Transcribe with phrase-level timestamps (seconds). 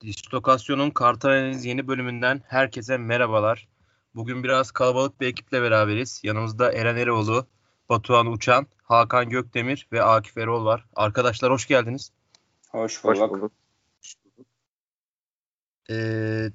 [0.00, 3.68] Dislokasyon'un Kartal yeni bölümünden herkese merhabalar.
[4.14, 6.20] Bugün biraz kalabalık bir ekiple beraberiz.
[6.22, 7.46] Yanımızda Eren Eroğlu,
[7.88, 10.84] Batuhan Uçan, Hakan Gökdemir ve Akif Erol var.
[10.96, 12.12] Arkadaşlar hoş geldiniz.
[12.68, 13.20] Hoş bulduk.
[13.20, 13.52] Hoş bulduk.
[15.90, 16.50] Ee,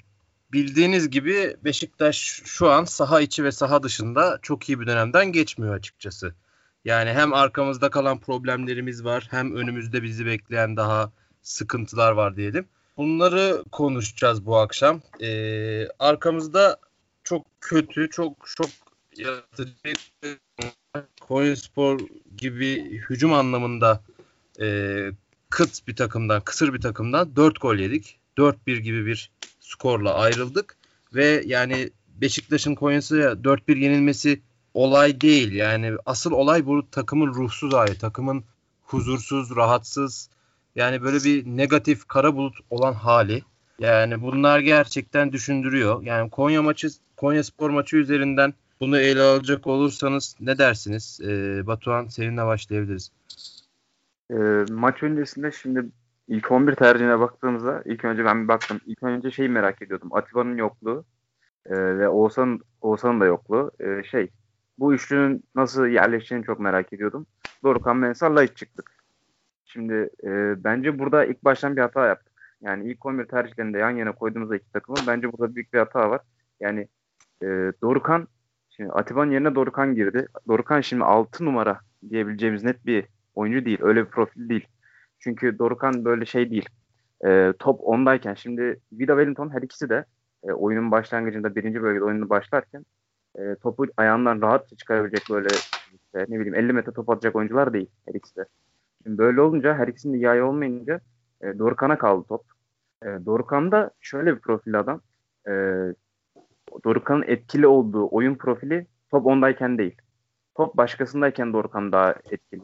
[0.53, 5.75] bildiğiniz gibi Beşiktaş şu an saha içi ve saha dışında çok iyi bir dönemden geçmiyor
[5.75, 6.35] açıkçası.
[6.85, 12.67] Yani hem arkamızda kalan problemlerimiz var hem önümüzde bizi bekleyen daha sıkıntılar var diyelim.
[12.97, 15.01] Bunları konuşacağız bu akşam.
[15.21, 16.77] Ee, arkamızda
[17.23, 18.69] çok kötü, çok çok
[19.17, 19.73] yaratıcı
[21.21, 21.99] Konyaspor
[22.37, 24.03] gibi hücum anlamında
[24.61, 24.97] e,
[25.49, 28.19] kıt bir takımdan, kısır bir takımdan 4 gol yedik.
[28.37, 30.77] 4-1 gibi bir skorla ayrıldık
[31.13, 34.41] ve yani Beşiktaş'ın Konya'sı'ya 4-1 yenilmesi
[34.73, 35.51] olay değil.
[35.51, 38.43] Yani asıl olay bu takımın ruhsuz hali, takımın
[38.81, 40.29] huzursuz, rahatsız,
[40.75, 43.41] yani böyle bir negatif kara bulut olan hali.
[43.79, 46.03] Yani bunlar gerçekten düşündürüyor.
[46.03, 46.87] Yani Konya maçı,
[47.17, 51.19] Konya Spor maçı üzerinden bunu ele alacak olursanız ne dersiniz?
[51.23, 53.11] Ee, Batuhan seninle başlayabiliriz.
[54.31, 54.35] E,
[54.71, 55.85] maç öncesinde şimdi
[56.27, 58.79] ilk 11 tercihine baktığımızda ilk önce ben bir baktım.
[58.85, 60.09] İlk önce şeyi merak ediyordum.
[60.13, 61.05] Atiba'nın yokluğu
[61.65, 63.71] e, ve Oğuzhan'ın Oğuzhan'ın da yokluğu.
[63.79, 64.29] E, şey
[64.79, 67.25] bu üçlünün nasıl yerleşeceğini çok merak ediyordum.
[67.63, 68.94] Dorukhan Mensah'la hiç çıktık.
[69.75, 72.33] Şimdi e, bence burada ilk baştan bir hata yaptık.
[72.61, 76.21] Yani ilk 11 tercihlerinde yan yana koyduğumuzda iki takımı bence burada büyük bir hata var.
[76.59, 76.87] Yani
[77.41, 77.45] e,
[77.81, 78.27] Dorukan
[78.69, 80.27] şimdi Atiba'nın yerine Dorukan girdi.
[80.47, 83.77] Dorukan şimdi 6 numara diyebileceğimiz net bir oyuncu değil.
[83.81, 84.67] Öyle bir profil değil.
[85.19, 86.69] Çünkü Dorukan böyle şey değil.
[87.25, 90.05] E, top ondayken şimdi Vida Wellington her ikisi de
[90.43, 92.85] e, oyunun başlangıcında birinci bölgede oyunu başlarken
[93.39, 95.47] e, topu ayağından rahatça çıkarabilecek böyle
[95.93, 98.45] işte, ne bileyim 50 metre top atacak oyuncular değil her ikisi de.
[99.05, 100.99] Şimdi böyle olunca her ikisinin de yay olmayınca
[101.41, 102.43] e, Dorukhan'a kaldı top.
[103.03, 105.01] E, Dorukhan da şöyle bir profil adam.
[105.47, 105.51] E,
[106.83, 109.95] Dorukhan'ın etkili olduğu oyun profili top ondayken değil.
[110.55, 112.61] Top başkasındayken Dorukhan daha etkili.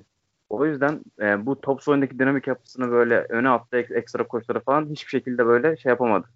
[0.49, 5.09] O yüzden e, bu top oyundaki dinamik yapısını böyle öne attı ekstra koşuları falan hiçbir
[5.09, 6.27] şekilde böyle şey yapamadı.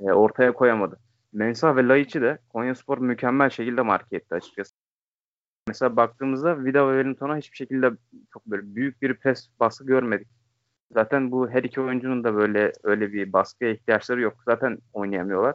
[0.00, 0.96] E, ortaya koyamadı.
[1.32, 4.69] Mensah ve Laiç'i de Konyaspor mükemmel şekilde marke etti açıkçası.
[5.70, 7.90] Mesela baktığımızda Vida ve Wellington'a hiçbir şekilde
[8.32, 10.28] çok böyle büyük bir pres baskı görmedik.
[10.92, 14.34] Zaten bu her iki oyuncunun da böyle öyle bir baskıya ihtiyaçları yok.
[14.44, 15.54] Zaten oynayamıyorlar.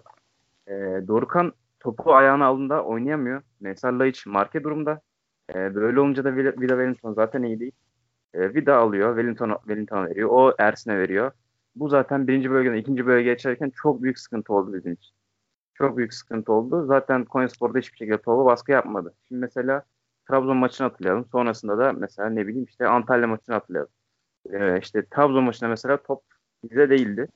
[0.68, 0.74] E,
[1.08, 3.42] Dorukan topu ayağına alında oynayamıyor.
[3.60, 5.02] Mesela Laiç marke durumda.
[5.56, 7.72] E, böyle olunca da Vida, Vida Wellington zaten iyi değil.
[8.34, 9.16] E, Vida alıyor.
[9.16, 10.30] Wellington, Wellington veriyor.
[10.32, 11.32] O Ersin'e veriyor.
[11.76, 15.16] Bu zaten birinci bölgeden ikinci bölgeye geçerken çok büyük sıkıntı oldu bizim için.
[15.74, 16.86] Çok büyük sıkıntı oldu.
[16.86, 19.14] Zaten Konyaspor'da hiçbir şekilde topu baskı yapmadı.
[19.28, 19.84] Şimdi mesela
[20.30, 21.26] Trabzon maçını hatırlayalım.
[21.32, 23.92] Sonrasında da mesela ne bileyim işte Antalya maçını hatırlayalım.
[24.54, 26.24] Ee, işte Trabzon maçında mesela top
[26.64, 27.28] bize değildi.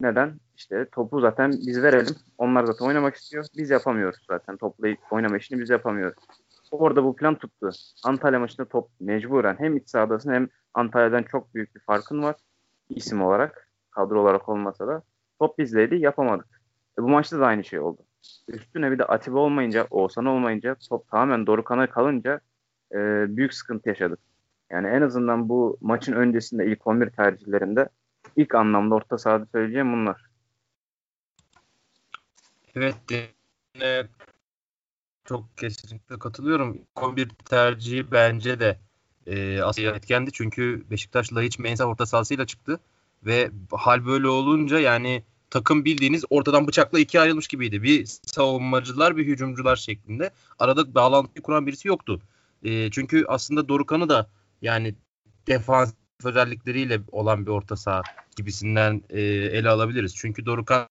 [0.00, 0.40] Neden?
[0.56, 2.14] İşte topu zaten biz verelim.
[2.38, 3.46] Onlar zaten oynamak istiyor.
[3.56, 4.56] Biz yapamıyoruz zaten.
[4.56, 6.24] Topla oynama işini biz yapamıyoruz.
[6.70, 7.70] Orada bu plan tuttu.
[8.04, 12.36] Antalya maçında top mecburen hem iç sahadasın hem Antalya'dan çok büyük bir farkın var.
[12.88, 13.72] isim olarak.
[13.90, 15.02] Kadro olarak olmasa da.
[15.38, 16.62] Top bizleydi yapamadık.
[16.98, 18.02] E bu maçta da aynı şey oldu.
[18.48, 22.40] Üstüne bir de Atiba olmayınca, Oğuzhan olmayınca top tamamen Dorukan'a kalınca
[22.92, 22.96] e,
[23.36, 24.18] büyük sıkıntı yaşadık.
[24.70, 27.88] Yani en azından bu maçın öncesinde ilk 11 tercihlerinde
[28.36, 30.30] ilk anlamda orta sahada söyleyeceğim bunlar.
[32.74, 34.08] Evet de,
[35.24, 36.78] çok kesinlikle katılıyorum.
[36.96, 38.78] 11 tercihi bence de
[39.26, 40.32] e, aslında etkendi.
[40.32, 42.80] Çünkü Beşiktaş'la hiç Mensa orta sahasıyla çıktı.
[43.26, 47.82] Ve hal böyle olunca yani takım bildiğiniz ortadan bıçakla ikiye ayrılmış gibiydi.
[47.82, 50.30] Bir savunmacılar bir hücumcular şeklinde.
[50.58, 52.20] Arada bağlantı kuran birisi yoktu.
[52.62, 54.30] E, çünkü aslında Dorukan'ı da
[54.62, 54.94] yani
[55.46, 55.92] defans
[56.24, 58.02] özellikleriyle olan bir orta saha
[58.36, 60.14] gibisinden e, ele alabiliriz.
[60.16, 60.88] Çünkü Dorukan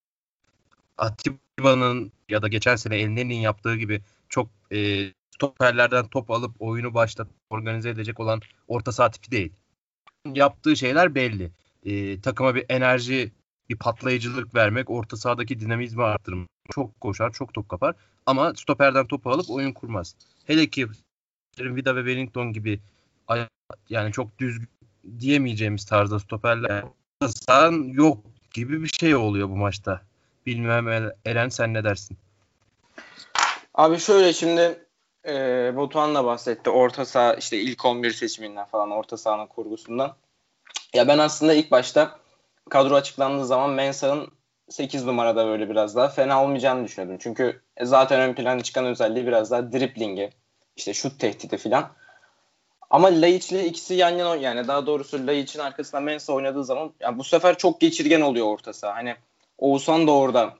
[0.97, 7.35] Atiba'nın ya da geçen sene Elneni'nin yaptığı gibi çok e, stoperlerden top alıp oyunu başlatıp
[7.49, 9.51] organize edecek olan orta saha tipi değil.
[10.33, 11.51] Yaptığı şeyler belli.
[11.85, 13.31] E, takıma bir enerji
[13.69, 16.47] bir patlayıcılık vermek, orta sahadaki dinamizmi arttırmak.
[16.71, 17.95] Çok koşar, çok top kapar
[18.25, 20.15] ama stoperden topu alıp oyun kurmaz.
[20.47, 20.87] Hele ki
[21.59, 22.79] Vida ve Wellington gibi
[23.89, 24.59] yani çok düz
[25.19, 26.83] diyemeyeceğimiz tarzda stoperler
[27.47, 28.17] sahan yok
[28.53, 30.01] gibi bir şey oluyor bu maçta.
[30.45, 32.17] Bilmem Eren sen ne dersin?
[33.73, 34.85] Abi şöyle şimdi
[35.27, 35.33] e,
[35.77, 36.69] Batuhan da bahsetti.
[36.69, 40.15] Orta saha işte ilk 11 seçiminden falan orta sahanın kurgusundan.
[40.93, 42.18] Ya ben aslında ilk başta
[42.69, 44.31] kadro açıklandığı zaman Mensah'ın
[44.69, 47.17] 8 numarada böyle biraz daha fena olmayacağını düşünüyordum.
[47.21, 50.29] Çünkü zaten ön plana çıkan özelliği biraz daha driplingi,
[50.75, 51.91] işte şut tehdidi filan.
[52.89, 57.17] Ama Laiç ile ikisi yan yana yani daha doğrusu Laiç'in arkasında Mensah oynadığı zaman yani
[57.17, 58.95] bu sefer çok geçirgen oluyor orta saha.
[58.95, 59.15] Hani
[59.57, 60.53] Oğuzhan da orada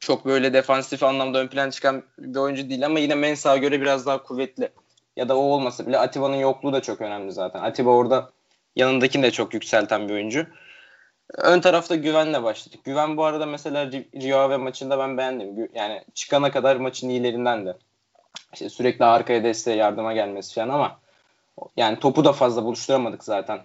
[0.00, 4.06] çok böyle defansif anlamda ön plan çıkan bir oyuncu değil ama yine Mensah'a göre biraz
[4.06, 4.68] daha kuvvetli.
[5.16, 7.62] Ya da o olmasa bile Atiba'nın yokluğu da çok önemli zaten.
[7.62, 8.30] Atiba orada
[8.76, 10.46] yanındakini de çok yükselten bir oyuncu.
[11.34, 12.84] Ön tarafta Güven'le başladık.
[12.84, 15.68] Güven bu arada mesela Rio ve maçında ben beğendim.
[15.74, 17.76] Yani çıkana kadar maçın iyilerinden de.
[18.52, 21.00] İşte sürekli arkaya desteğe yardıma gelmesi falan ama
[21.76, 23.60] yani topu da fazla buluşturamadık zaten.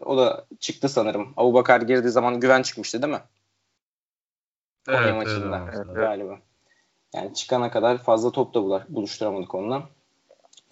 [0.00, 1.32] O da çıktı sanırım.
[1.36, 3.20] Abu Bakar girdiği zaman Güven çıkmıştı değil mi?
[4.86, 6.38] Konya evet, maçında evet, galiba.
[7.14, 9.82] Yani çıkana kadar fazla top da buluşturamadık onunla.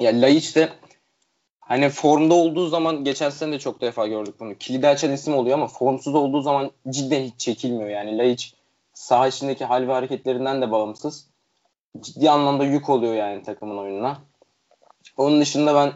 [0.00, 0.72] Ya Laiç de
[1.70, 4.54] hani formda olduğu zaman geçen sene de çok defa gördük bunu.
[4.54, 7.90] Kilidi açan isim oluyor ama formsuz olduğu zaman cidden hiç çekilmiyor.
[7.90, 8.54] Yani Laiç
[8.94, 11.26] saha içindeki hal ve hareketlerinden de bağımsız.
[12.00, 14.18] Ciddi anlamda yük oluyor yani takımın oyununa.
[15.16, 15.92] Onun dışında ben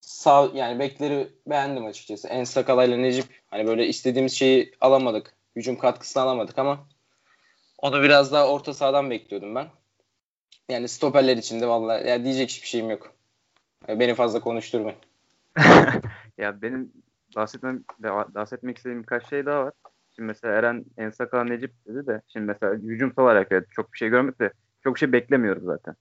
[0.00, 2.28] sağ yani bekleri beğendim açıkçası.
[2.28, 5.34] En Sakalayla Necip hani böyle istediğimiz şeyi alamadık.
[5.56, 6.86] Hücum katkısını alamadık ama
[7.78, 9.66] onu biraz daha orta sahadan bekliyordum ben.
[10.68, 13.15] Yani stoperler içinde vallahi ya diyecek hiçbir şeyim yok.
[13.88, 14.98] Beni fazla konuşturmayın.
[16.38, 16.92] ya benim
[17.36, 17.84] bahsetmem,
[18.34, 19.72] bahsetmek istediğim birkaç şey daha var.
[20.16, 24.08] Şimdi mesela Eren Ensaka Necip dedi de şimdi mesela hücumsal olarak evet, çok bir şey
[24.08, 24.50] görmedik de
[24.84, 25.94] çok bir şey beklemiyoruz zaten.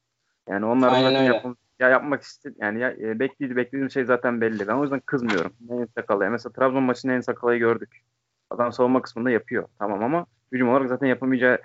[0.50, 4.68] Yani onların zaten yapım, ya yapmak istedi yani ya, e, beklediği beklediğim şey zaten belli.
[4.68, 5.54] Ben o yüzden kızmıyorum.
[5.70, 6.30] En Sakala'ya.
[6.30, 8.02] Mesela Trabzon maçında En Sakala'yı gördük.
[8.50, 9.68] Adam savunma kısmında yapıyor.
[9.80, 11.60] Tamam ama hücum olarak zaten yapamayacağı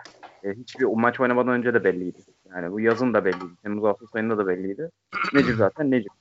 [0.45, 2.19] e, hiçbir maç oynamadan önce de belliydi.
[2.55, 3.55] Yani bu yazın da belliydi.
[3.63, 4.91] Temmuz Ağustos ayında da belliydi.
[5.35, 6.13] Necip zaten Necip.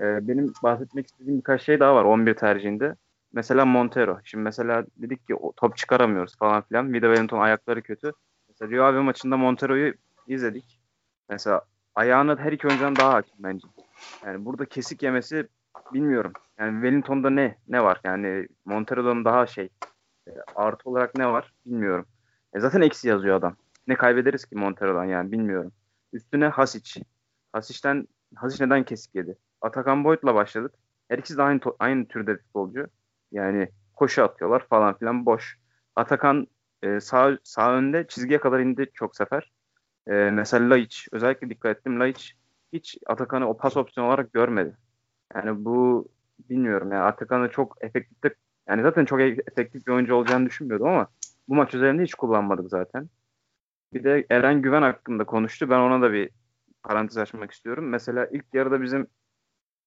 [0.00, 2.96] E, benim bahsetmek istediğim birkaç şey daha var 11 tercihinde.
[3.32, 4.18] Mesela Montero.
[4.24, 6.92] Şimdi mesela dedik ki top çıkaramıyoruz falan filan.
[6.92, 8.12] Vida Wellington ayakları kötü.
[8.48, 9.94] Mesela Rio Ave maçında Montero'yu
[10.26, 10.80] izledik.
[11.28, 11.62] Mesela
[11.94, 13.68] ayağını her iki oyuncudan daha hakim bence.
[14.26, 15.48] Yani burada kesik yemesi
[15.92, 16.32] bilmiyorum.
[16.58, 18.00] Yani Wellington'da ne ne var?
[18.04, 19.68] Yani Montero'dan daha şey
[20.28, 22.06] e, artı olarak ne var bilmiyorum.
[22.54, 23.56] E zaten eksi yazıyor adam.
[23.86, 25.72] Ne kaybederiz ki Montero'dan yani bilmiyorum.
[26.12, 27.04] Üstüne Hasic.
[27.52, 29.38] Hasic'ten Hasic neden kesik yedi?
[29.60, 30.74] Atakan Boyd'la başladık.
[31.08, 32.86] Her ikisi de aynı, aynı türde futbolcu.
[33.32, 35.58] Yani koşu atıyorlar falan filan boş.
[35.96, 36.46] Atakan
[36.82, 39.52] e, sağ, sağ önde çizgiye kadar indi çok sefer.
[40.06, 41.08] E, mesela Laiç.
[41.12, 42.00] Özellikle dikkat ettim.
[42.00, 42.36] Laiç
[42.72, 44.76] hiç Atakan'ı o pas opsiyonu olarak görmedi.
[45.34, 46.08] Yani bu
[46.50, 48.32] bilmiyorum yani Atakan'ı çok efektif
[48.68, 51.08] yani zaten çok efektif bir oyuncu olacağını düşünmüyordum ama
[51.48, 53.08] bu maç üzerinde hiç kullanmadık zaten.
[53.94, 55.70] Bir de Eren Güven hakkında konuştu.
[55.70, 56.30] Ben ona da bir
[56.82, 57.88] parantez açmak istiyorum.
[57.88, 59.06] Mesela ilk yarıda bizim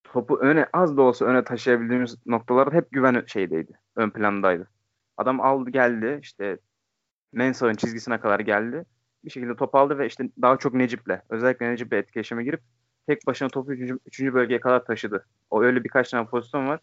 [0.04, 3.80] topu öne az da olsa öne taşıyabildiğimiz noktalar hep güven şeydeydi.
[3.96, 4.70] Ön plandaydı.
[5.16, 6.58] Adam aldı geldi işte
[7.32, 8.84] Mensah'ın çizgisine kadar geldi.
[9.24, 12.60] Bir şekilde top aldı ve işte daha çok Necip'le özellikle Necip'le etkileşime girip
[13.06, 14.20] tek başına topu 3.
[14.20, 15.26] bölgeye kadar taşıdı.
[15.50, 16.80] O öyle birkaç tane pozisyon var.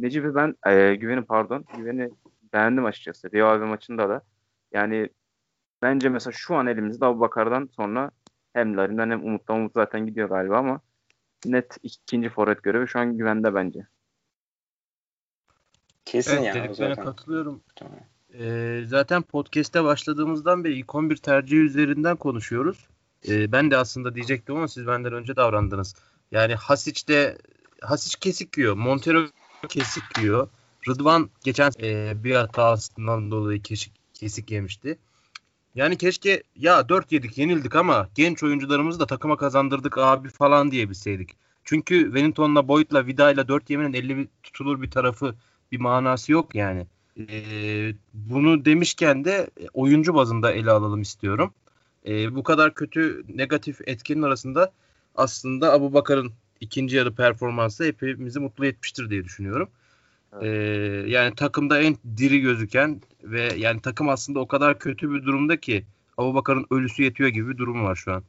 [0.00, 2.10] Necip'i ben e, güveni pardon güveni
[2.52, 3.32] beğendim açıkçası.
[3.32, 4.22] Rio Ave maçında da.
[4.72, 5.08] Yani
[5.82, 8.10] bence mesela şu an elimizde Abu Bakar'dan sonra
[8.52, 10.80] hem Larin'den hem Umut'tan Umut zaten gidiyor galiba ama
[11.46, 13.86] net ikinci forvet görevi şu an güvende bence.
[16.04, 16.64] Kesin evet, yani.
[16.64, 17.60] Dediklerine katılıyorum.
[17.76, 17.98] Tamam.
[18.38, 22.86] Ee, zaten podcast'te başladığımızdan beri ilk 11 tercihi üzerinden konuşuyoruz.
[23.28, 25.94] Ee, ben de aslında diyecektim ama siz benden önce davrandınız.
[26.30, 27.38] Yani Hasic de
[27.80, 28.76] Hasic kesik yiyor.
[28.76, 29.26] Montero
[29.68, 30.48] kesik yiyor.
[30.88, 34.98] Rıdvan geçen e, bir hatasından dolayı kesik, kesik yemişti.
[35.74, 41.30] Yani keşke ya 4 yedik yenildik ama genç oyuncularımızı da takıma kazandırdık abi falan diyebilseydik.
[41.64, 45.34] Çünkü Wellington'la Boyd'la Vida'yla 4 yemenin 50 tutulur bir tarafı
[45.72, 46.86] bir manası yok yani.
[47.18, 51.54] Ee, bunu demişken de oyuncu bazında ele alalım istiyorum.
[52.06, 54.72] Ee, bu kadar kötü negatif etkinin arasında
[55.14, 59.68] aslında Abu Bakar'ın ikinci yarı performansı hepimizi mutlu etmiştir diye düşünüyorum.
[60.40, 60.48] Ee,
[61.06, 65.84] yani takımda en diri gözüken ve yani takım aslında o kadar kötü bir durumda ki
[66.18, 68.22] Abu Bakar'ın ölüsü yetiyor gibi bir durum var şu an.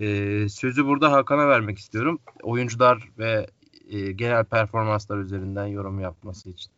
[0.00, 2.18] Ee, sözü burada Hakan'a vermek istiyorum.
[2.42, 3.46] Oyuncular ve
[3.90, 6.70] e, genel performanslar üzerinden yorum yapması için.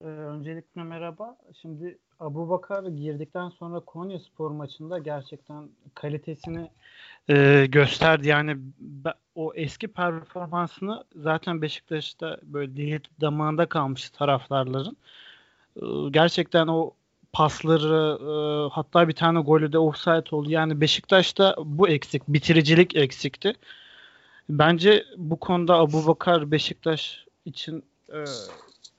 [0.00, 1.36] Ee, öncelikle merhaba.
[1.62, 6.70] Şimdi Abu Bakar girdikten sonra Konya Spor maçında gerçekten kalitesini
[7.28, 8.28] e, gösterdi.
[8.28, 8.56] Yani
[9.34, 14.96] o eski performansını zaten Beşiktaş'ta böyle dili damağında kalmış taraftarların.
[15.76, 16.94] E, gerçekten o
[17.32, 20.50] pasları e, hatta bir tane golü de offside oldu.
[20.50, 22.22] Yani Beşiktaş'ta bu eksik.
[22.28, 23.52] Bitiricilik eksikti.
[24.48, 28.24] Bence bu konuda Abu Bakar Beşiktaş için e,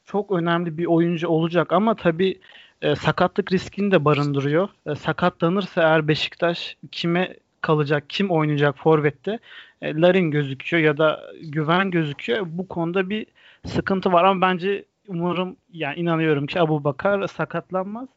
[0.07, 2.39] çok önemli bir oyuncu olacak ama tabii
[2.81, 4.69] e, sakatlık riskini de barındırıyor.
[4.85, 9.39] E, sakatlanırsa eğer Beşiktaş kime kalacak, kim oynayacak forvette
[9.81, 12.47] e, Larin gözüküyor ya da Güven gözüküyor.
[12.49, 13.25] Bu konuda bir
[13.65, 18.09] sıkıntı var ama bence umarım yani inanıyorum ki Abu Bakar sakatlanmaz.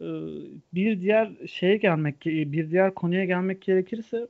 [0.00, 0.06] e,
[0.74, 4.26] bir diğer şeye gelmek bir diğer konuya gelmek gerekirse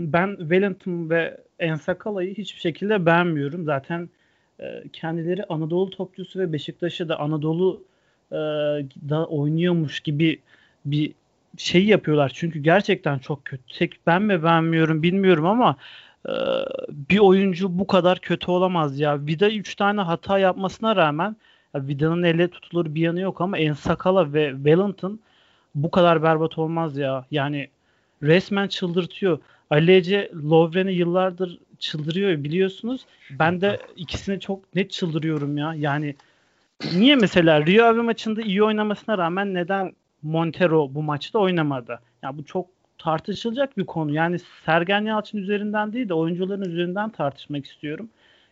[0.00, 3.64] ben Wellington ve Ensakala'yı hiçbir şekilde beğenmiyorum.
[3.64, 4.08] Zaten
[4.60, 7.82] e, kendileri Anadolu topçusu ve Beşiktaş'ı da Anadolu
[8.32, 8.36] e,
[9.08, 10.40] da oynuyormuş gibi
[10.84, 11.12] bir
[11.56, 12.32] şey yapıyorlar.
[12.34, 13.78] Çünkü gerçekten çok kötü.
[13.78, 15.76] Tek ben mi beğenmiyorum bilmiyorum ama
[16.28, 16.32] e,
[16.90, 19.26] bir oyuncu bu kadar kötü olamaz ya.
[19.26, 21.36] Vida 3 tane hata yapmasına rağmen
[21.74, 25.20] Vida'nın elle tutulur bir yanı yok ama Ensakala ve Wellington
[25.74, 27.24] bu kadar berbat olmaz ya.
[27.30, 27.68] Yani
[28.22, 29.38] resmen çıldırtıyor.
[29.70, 33.06] Ali Ece Lovren'i yıllardır çıldırıyor biliyorsunuz.
[33.30, 35.74] Ben de ikisini çok net çıldırıyorum ya.
[35.76, 36.14] Yani
[36.96, 41.92] niye mesela Rio Ave maçında iyi oynamasına rağmen neden Montero bu maçta oynamadı?
[41.92, 42.66] Ya yani bu çok
[42.98, 44.14] tartışılacak bir konu.
[44.14, 48.08] Yani Sergen Yalçın üzerinden değil de oyuncuların üzerinden tartışmak istiyorum.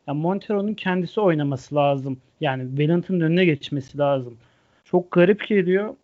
[0.06, 2.20] Yani Montero'nun kendisi oynaması lazım.
[2.40, 4.36] Yani Wellington'ın önüne geçmesi lazım.
[4.84, 5.94] Çok garip geliyor.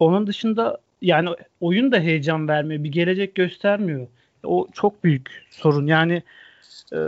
[0.00, 1.28] Onun dışında yani
[1.60, 2.84] oyun da heyecan vermiyor.
[2.84, 4.06] Bir gelecek göstermiyor.
[4.44, 5.86] O çok büyük sorun.
[5.86, 6.22] Yani
[6.92, 6.98] e,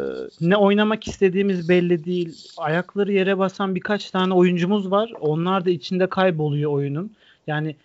[0.41, 2.37] ne oynamak istediğimiz belli değil.
[2.57, 5.13] Ayakları yere basan birkaç tane oyuncumuz var.
[5.21, 7.13] Onlar da içinde kayboluyor oyunun.
[7.47, 7.77] Yani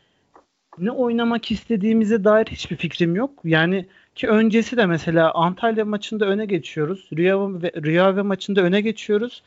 [0.78, 3.32] ne oynamak istediğimize dair hiçbir fikrim yok.
[3.44, 7.10] Yani ki öncesi de mesela Antalya maçında öne geçiyoruz.
[7.18, 9.44] Rüya ve Rüya ve maçında öne geçiyoruz.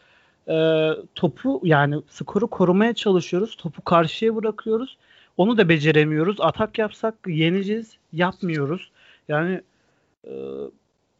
[0.49, 3.56] E, topu yani skoru korumaya çalışıyoruz.
[3.56, 4.96] Topu karşıya bırakıyoruz.
[5.37, 6.37] Onu da beceremiyoruz.
[6.40, 7.96] Atak yapsak yeneceğiz.
[8.12, 8.90] Yapmıyoruz.
[9.28, 9.61] Yani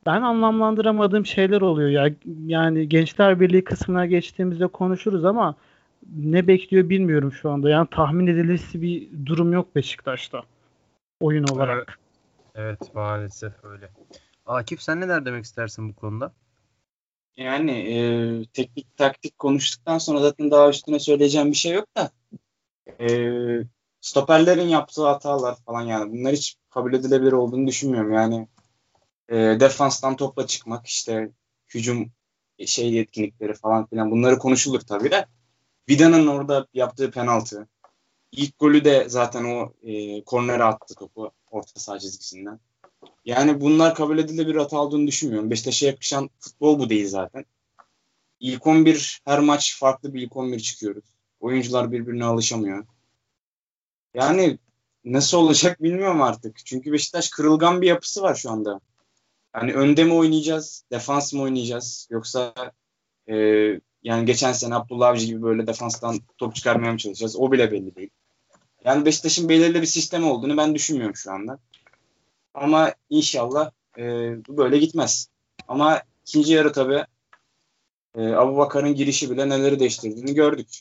[0.07, 2.15] ben anlamlandıramadığım şeyler oluyor ya.
[2.47, 5.55] Yani Gençler Birliği kısmına geçtiğimizde konuşuruz ama
[6.17, 7.71] ne bekliyor bilmiyorum şu anda.
[7.71, 10.43] Yani tahmin edilisi bir durum yok Beşiktaş'ta
[11.21, 11.99] oyun olarak.
[12.55, 13.89] Evet, evet maalesef öyle.
[14.47, 16.33] Akif sen neler demek istersin bu konuda?
[17.37, 17.97] Yani e,
[18.53, 22.11] teknik taktik konuştuktan sonra zaten daha üstüne söyleyeceğim bir şey yok da
[23.01, 23.09] e,
[24.01, 28.13] stoperlerin yaptığı hatalar falan yani bunlar hiç kabul edilebilir olduğunu düşünmüyorum.
[28.13, 28.49] Yani
[29.29, 31.31] e, defanstan topla çıkmak işte
[31.75, 32.13] hücum
[32.67, 35.27] şey yetkinlikleri falan filan bunları konuşulur tabii de
[35.89, 37.69] Vida'nın orada yaptığı penaltı
[38.37, 42.61] ilk golü de zaten o e, kornere attı topu orta saha çizgisinden.
[43.25, 45.51] Yani bunlar kabul edilebilir hata olduğunu düşünmüyorum.
[45.51, 47.45] Beşiktaş'a yakışan futbol bu değil zaten.
[48.41, 51.05] İlk 11 her maç farklı bir ilk 11 çıkıyoruz.
[51.41, 52.87] Oyuncular birbirine alışamıyor.
[54.15, 54.59] Yani
[55.05, 56.67] nasıl olacak bilmiyorum artık.
[56.67, 58.81] Çünkü Beşiktaş kırılgan bir yapısı var şu anda.
[59.55, 62.55] Yani önde mi oynayacağız, defans mı oynayacağız yoksa
[63.29, 63.37] e,
[64.03, 67.37] yani geçen sene Abdullah Avcı gibi böyle defanstan top çıkarmaya mı çalışacağız?
[67.37, 68.11] O bile belli değil.
[68.85, 71.59] Yani Beşiktaş'ın belirli bir sistem olduğunu ben düşünmüyorum şu anda.
[72.55, 74.03] Ama inşallah e,
[74.49, 75.29] bu böyle gitmez.
[75.69, 77.05] Ama ikinci yarı tabii
[78.17, 80.81] e, Abu Bakar'ın girişi bile neleri değiştirdiğini gördük.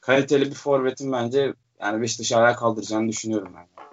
[0.00, 3.58] Kaliteli bir forvetin bence yani Beşiktaş'ı ayağa kaldıracağını düşünüyorum ben.
[3.58, 3.88] Yani.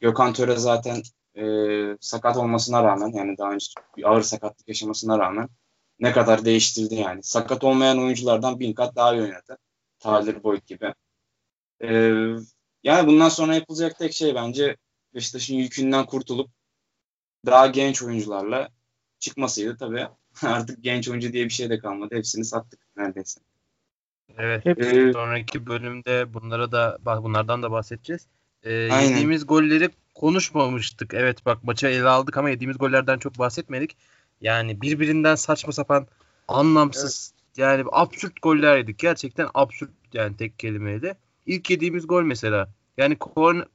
[0.00, 1.02] Gökhan Töre zaten
[1.38, 3.66] e, sakat olmasına rağmen yani daha önce
[3.96, 5.48] bir ağır sakatlık yaşamasına rağmen
[6.00, 7.22] ne kadar değiştirdi yani.
[7.22, 9.58] Sakat olmayan oyunculardan bin kat daha iyi oynadı.
[9.98, 10.94] Tyler Boyd gibi.
[11.80, 11.88] E,
[12.82, 14.76] yani bundan sonra yapılacak tek şey bence
[15.14, 16.50] Beşiktaş'ın yükünden kurtulup
[17.46, 18.68] daha genç oyuncularla
[19.18, 20.06] çıkmasıydı tabii.
[20.42, 22.14] Artık genç oyuncu diye bir şey de kalmadı.
[22.14, 23.40] Hepsini sattık neredeyse.
[24.38, 24.66] Evet.
[24.66, 28.26] Ee, sonraki bölümde bunlara da bunlardan da bahsedeceğiz.
[28.62, 31.14] Ee, yediğimiz golleri konuşmamıştık.
[31.14, 33.96] Evet bak maça ele aldık ama yediğimiz gollerden çok bahsetmedik.
[34.40, 36.06] Yani birbirinden saçma sapan
[36.48, 37.58] anlamsız evet.
[37.58, 38.98] yani absürt goller yedik.
[38.98, 41.16] Gerçekten absürt yani tek kelimeyle.
[41.46, 42.68] İlk yediğimiz gol mesela.
[42.96, 43.16] Yani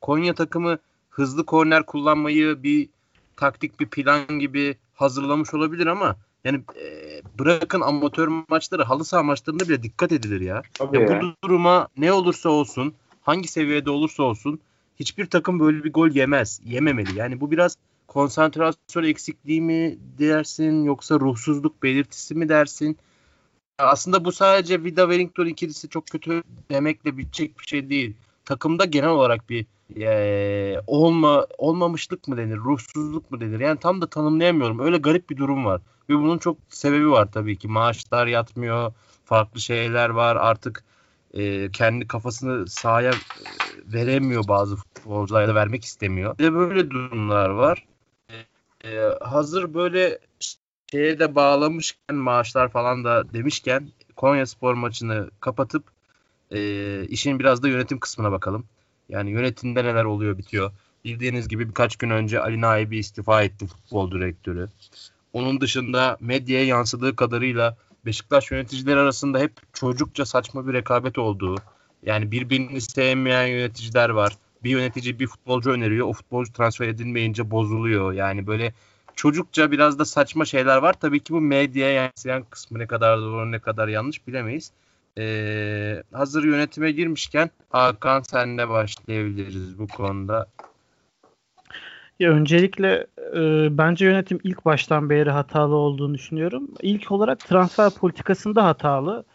[0.01, 0.77] Konya takımı
[1.09, 2.89] hızlı korner kullanmayı bir
[3.37, 9.69] taktik bir plan gibi hazırlamış olabilir ama yani e, bırakın amatör maçları halı saha maçlarında
[9.69, 10.61] bile dikkat edilir ya.
[10.93, 11.21] ya, ya.
[11.21, 14.59] Bu duruma ne olursa olsun hangi seviyede olursa olsun
[14.99, 16.61] hiçbir takım böyle bir gol yemez.
[16.65, 17.17] Yememeli.
[17.17, 22.97] Yani bu biraz konsantrasyon eksikliği mi dersin yoksa ruhsuzluk belirtisi mi dersin?
[23.77, 28.15] Aslında bu sadece Vida Wellington ikilisi çok kötü demekle bitecek bir şey değil.
[28.45, 29.65] Takımda genel olarak bir
[30.01, 33.59] e, olma olmamışlık mı denir, ruhsuzluk mu denir?
[33.59, 34.79] Yani tam da tanımlayamıyorum.
[34.79, 35.81] Öyle garip bir durum var.
[36.09, 37.67] Ve bunun çok sebebi var tabii ki.
[37.67, 38.93] Maaşlar yatmıyor,
[39.25, 40.35] farklı şeyler var.
[40.35, 40.83] Artık
[41.33, 43.19] e, kendi kafasını sahaya e,
[43.93, 46.37] veremiyor bazı futbolcular da vermek istemiyor.
[46.37, 47.85] Bir de böyle durumlar var.
[48.85, 50.19] E, hazır böyle
[50.91, 55.83] şeye de bağlamışken maaşlar falan da demişken Konya Spor maçını kapatıp
[56.51, 58.65] e, işin biraz da yönetim kısmına bakalım.
[59.09, 60.71] Yani yönetimde neler oluyor bitiyor.
[61.05, 64.69] Bildiğiniz gibi birkaç gün önce Ali Naibi istifa etti futbol direktörü.
[65.33, 71.55] Onun dışında medyaya yansıdığı kadarıyla Beşiktaş yöneticileri arasında hep çocukça saçma bir rekabet olduğu,
[72.05, 74.37] Yani birbirini sevmeyen yöneticiler var.
[74.63, 76.07] Bir yönetici bir futbolcu öneriyor.
[76.07, 78.13] O futbolcu transfer edilmeyince bozuluyor.
[78.13, 78.73] Yani böyle
[79.15, 80.93] çocukça biraz da saçma şeyler var.
[80.93, 84.71] Tabii ki bu medyaya yansıyan kısmı ne kadar doğru ne kadar yanlış bilemeyiz.
[85.17, 90.47] Ee, hazır yönetime girmişken Hakan senle başlayabiliriz bu konuda.
[92.23, 96.67] Ya öncelikle e, bence yönetim ilk baştan beri hatalı olduğunu düşünüyorum.
[96.81, 99.25] İlk olarak transfer politikasında hatalı.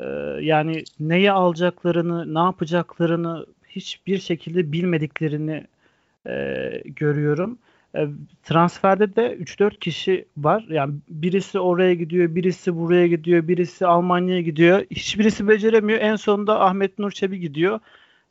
[0.00, 0.04] E,
[0.40, 5.66] yani neyi alacaklarını, ne yapacaklarını hiçbir şekilde bilmediklerini
[6.26, 7.58] e, görüyorum.
[7.96, 8.08] E,
[8.42, 10.66] transferde de 3-4 kişi var.
[10.68, 14.84] Yani birisi oraya gidiyor, birisi buraya gidiyor, birisi Almanya'ya gidiyor.
[14.90, 16.00] Hiçbirisi beceremiyor.
[16.00, 17.80] En sonunda Ahmet Nur Çebi gidiyor.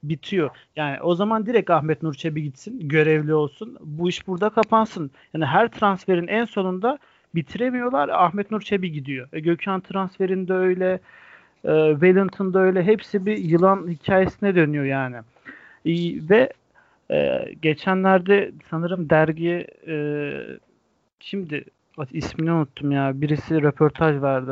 [0.04, 0.50] Bitiyor.
[0.76, 3.78] Yani o zaman direkt Ahmet Nur Çebi gitsin, görevli olsun.
[3.82, 5.12] Bu iş burada kapansın.
[5.34, 7.00] Yani her transferin en sonunda
[7.36, 8.10] bitiremiyorlar.
[8.10, 9.30] Ahmet Nur Çebi gidiyor.
[9.34, 11.00] E, Gökhan transferinde öyle,
[11.66, 12.84] e, Wellington'da öyle.
[12.84, 15.16] Hepsi bir yılan hikayesine dönüyor yani.
[15.86, 15.94] E,
[16.30, 16.54] ve
[17.12, 19.96] ee, geçenlerde sanırım dergiye e,
[21.20, 21.66] şimdi
[22.12, 23.22] ismini unuttum ya.
[23.22, 24.52] Birisi röportaj verdi.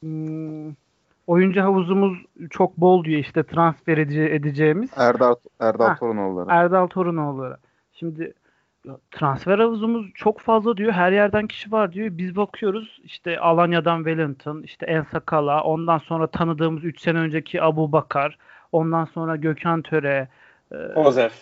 [0.00, 0.74] Hmm,
[1.26, 2.18] oyuncu havuzumuz
[2.50, 4.90] çok bol diyor işte transfer ede- edeceğimiz.
[4.96, 6.46] Erdal Erdal ha, Torunoğulları.
[6.50, 7.56] Erdal Torunoğulları.
[7.92, 8.32] Şimdi
[9.10, 10.92] transfer havuzumuz çok fazla diyor.
[10.92, 12.08] Her yerden kişi var diyor.
[12.10, 18.38] Biz bakıyoruz işte Alanya'dan Wellington, işte Ensakala, ondan sonra tanıdığımız 3 sene önceki Abu Bakar,
[18.72, 20.28] Ondan sonra Gökhan Töre.
[20.72, 21.32] E, Ozef.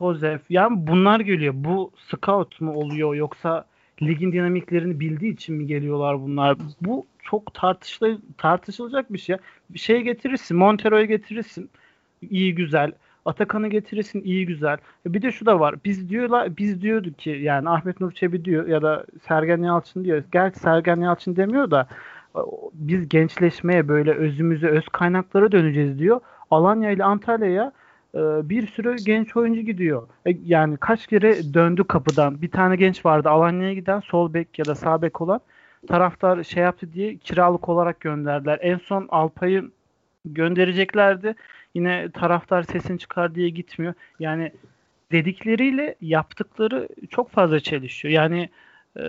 [0.00, 0.40] Ozef.
[0.50, 1.54] Yani bunlar geliyor.
[1.56, 3.64] Bu scout mu oluyor yoksa
[4.02, 6.56] ligin dinamiklerini bildiği için mi geliyorlar bunlar?
[6.80, 9.36] Bu çok tartışıl tartışılacak bir şey.
[9.70, 10.56] Bir şey getirirsin.
[10.56, 11.70] Montero'yu getirirsin.
[12.30, 12.92] iyi güzel.
[13.24, 14.78] Atakan'ı getirirsin iyi güzel.
[15.06, 15.74] E, bir de şu da var.
[15.84, 20.22] Biz diyorlar biz diyorduk ki yani Ahmet Nur Çebi diyor ya da Sergen Yalçın diyor.
[20.32, 21.88] Gerçi Sergen Yalçın demiyor da
[22.74, 26.20] biz gençleşmeye böyle özümüze öz kaynaklara döneceğiz diyor.
[26.50, 27.72] Alanya ile Antalya'ya
[28.14, 30.08] e, bir sürü genç oyuncu gidiyor.
[30.26, 32.42] E, yani kaç kere döndü kapıdan.
[32.42, 35.40] Bir tane genç vardı Alanya'ya giden sol bek ya da sağ bek olan.
[35.88, 38.58] Taraftar şey yaptı diye kiralık olarak gönderdiler.
[38.62, 39.70] En son Alpay'ı
[40.24, 41.34] göndereceklerdi.
[41.74, 43.94] Yine taraftar sesini çıkar diye gitmiyor.
[44.20, 44.52] Yani
[45.12, 48.14] dedikleriyle yaptıkları çok fazla çelişiyor.
[48.14, 48.48] Yani
[48.96, 49.02] e,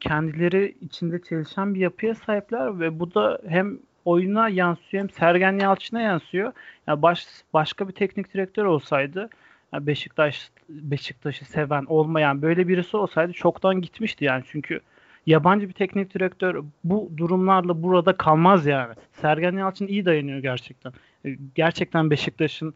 [0.00, 6.00] kendileri içinde çelişen bir yapıya sahipler ve bu da hem oyuna yansıyor hem Sergen Yalçın'a
[6.00, 6.52] yansıyor.
[6.86, 9.28] Yani baş, başka bir teknik direktör olsaydı
[9.72, 14.80] yani Beşiktaş Beşiktaş'ı seven olmayan böyle birisi olsaydı çoktan gitmişti yani çünkü
[15.28, 18.94] yabancı bir teknik direktör bu durumlarla burada kalmaz yani.
[19.20, 20.92] Sergen Yalçın iyi dayanıyor gerçekten.
[21.24, 22.74] E, gerçekten Beşiktaş'ın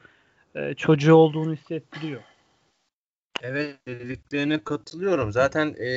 [0.54, 2.20] e, çocuğu olduğunu hissettiriyor.
[3.42, 5.32] Evet dediklerine katılıyorum.
[5.32, 5.88] Zaten e,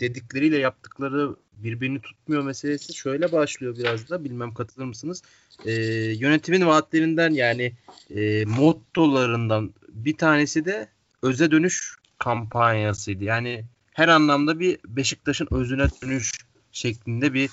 [0.00, 5.22] dedikleriyle yaptıkları birbirini tutmuyor meselesi şöyle başlıyor biraz da bilmem katılır mısınız?
[5.66, 5.72] E,
[6.12, 7.72] yönetimin vaatlerinden yani
[8.16, 10.88] e, mottolarından bir tanesi de
[11.22, 13.24] öze dönüş kampanyasıydı.
[13.24, 13.64] Yani
[13.94, 16.32] her anlamda bir Beşiktaş'ın özüne dönüş
[16.72, 17.50] şeklinde bir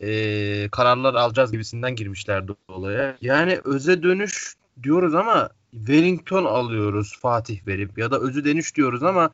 [0.00, 3.16] e, kararlar alacağız gibisinden girmişlerdi olaya.
[3.20, 9.30] Yani öze dönüş diyoruz ama Wellington alıyoruz Fatih verip ya da özü dönüş diyoruz ama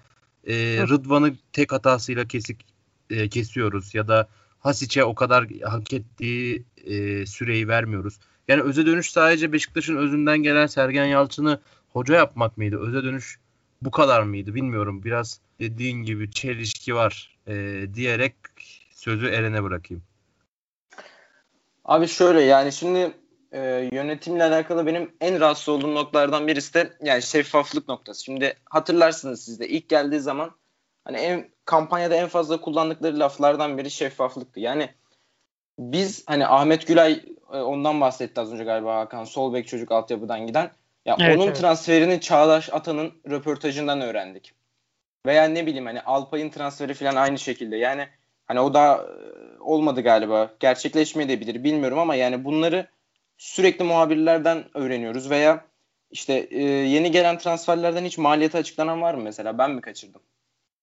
[0.46, 0.54] e,
[0.88, 2.66] Rıdvan'ı tek hatasıyla kesik
[3.10, 8.18] e, kesiyoruz ya da Hasic'e o kadar hak ettiği e, süreyi vermiyoruz.
[8.48, 12.78] Yani öze dönüş sadece Beşiktaş'ın özünden gelen Sergen Yalçın'ı hoca yapmak mıydı?
[12.78, 13.38] Öze dönüş
[13.82, 15.04] bu kadar mıydı bilmiyorum.
[15.04, 18.34] Biraz dediğin gibi çelişki var e, diyerek
[18.90, 20.02] sözü Eren'e bırakayım.
[21.84, 23.12] Abi şöyle yani şimdi
[23.52, 28.24] e, yönetimle alakalı benim en rahatsız olduğum noktalardan birisi de yani şeffaflık noktası.
[28.24, 30.50] Şimdi hatırlarsınız siz de ilk geldiği zaman
[31.04, 34.60] hani en kampanyada en fazla kullandıkları laflardan biri şeffaflıktı.
[34.60, 34.90] Yani
[35.78, 39.24] biz hani Ahmet Gülay e, ondan bahsetti az önce galiba Hakan.
[39.24, 40.70] Sol bek çocuk altyapıdan giden.
[41.06, 41.56] Ya evet, onun evet.
[41.56, 44.54] transferini Çağdaş Atan'ın röportajından öğrendik.
[45.26, 47.76] Veya ne bileyim hani Alpay'ın transferi falan aynı şekilde.
[47.76, 48.08] Yani
[48.46, 50.50] hani o da e, olmadı galiba.
[50.60, 52.88] Gerçekleşmeyebilir bilmiyorum ama yani bunları
[53.38, 55.64] sürekli muhabirlerden öğreniyoruz veya
[56.10, 59.58] işte e, yeni gelen transferlerden hiç maliyeti açıklanan var mı mesela?
[59.58, 60.22] Ben mi kaçırdım?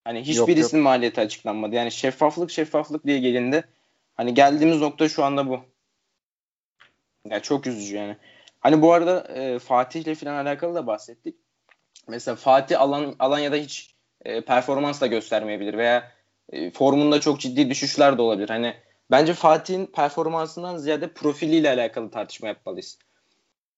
[0.04, 1.76] Hani hiçbirisinin maliyeti açıklanmadı.
[1.76, 3.68] Yani şeffaflık şeffaflık diye gelindi.
[4.16, 5.60] Hani geldiğimiz nokta şu anda bu.
[7.30, 8.18] Yani çok üzücü yani.
[8.60, 11.36] Hani bu arada e, Fatih ile falan alakalı da bahsettik.
[12.08, 13.95] Mesela Fatih Alan, Alanya'da hiç
[14.26, 16.12] e, performans da göstermeyebilir veya
[16.50, 18.50] e, formunda çok ciddi düşüşler de olabilir.
[18.50, 18.74] Hani
[19.12, 22.98] bence Fatih'in performansından ziyade profiliyle alakalı tartışma yapmalıyız.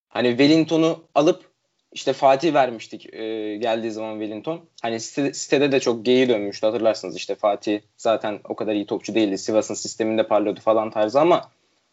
[0.09, 1.49] Hani Wellington'u alıp
[1.91, 4.65] işte Fatih vermiştik e, geldiği zaman Wellington.
[4.81, 9.15] Hani site, sitede de çok geyi dönmüştü hatırlarsınız işte Fatih zaten o kadar iyi topçu
[9.15, 9.37] değildi.
[9.37, 11.51] Sivas'ın sisteminde parlıyordu falan tarzı ama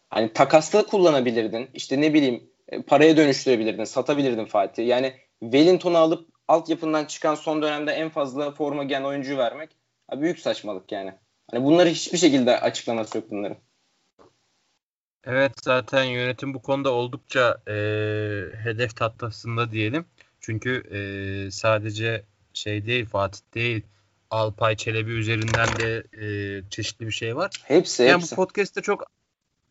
[0.09, 1.69] Hani takasla kullanabilirdin.
[1.73, 4.87] İşte ne bileyim e, paraya dönüştürebilirdin, satabilirdin Fatih.
[4.87, 9.69] Yani Wellington'u alıp altyapından çıkan son dönemde en fazla forma giyen oyuncuyu vermek
[10.13, 11.13] büyük saçmalık yani.
[11.51, 13.57] Hani bunları hiçbir şekilde açıklaması yok bunların.
[15.23, 17.73] Evet zaten yönetim bu konuda oldukça e,
[18.63, 20.05] hedef tahtasında diyelim.
[20.39, 23.83] Çünkü e, sadece şey değil Fatih değil
[24.31, 27.51] Alpay Çelebi üzerinden de e, çeşitli bir şey var.
[27.63, 28.31] Hepsi yani hepsi.
[28.31, 29.11] bu podcast'te çok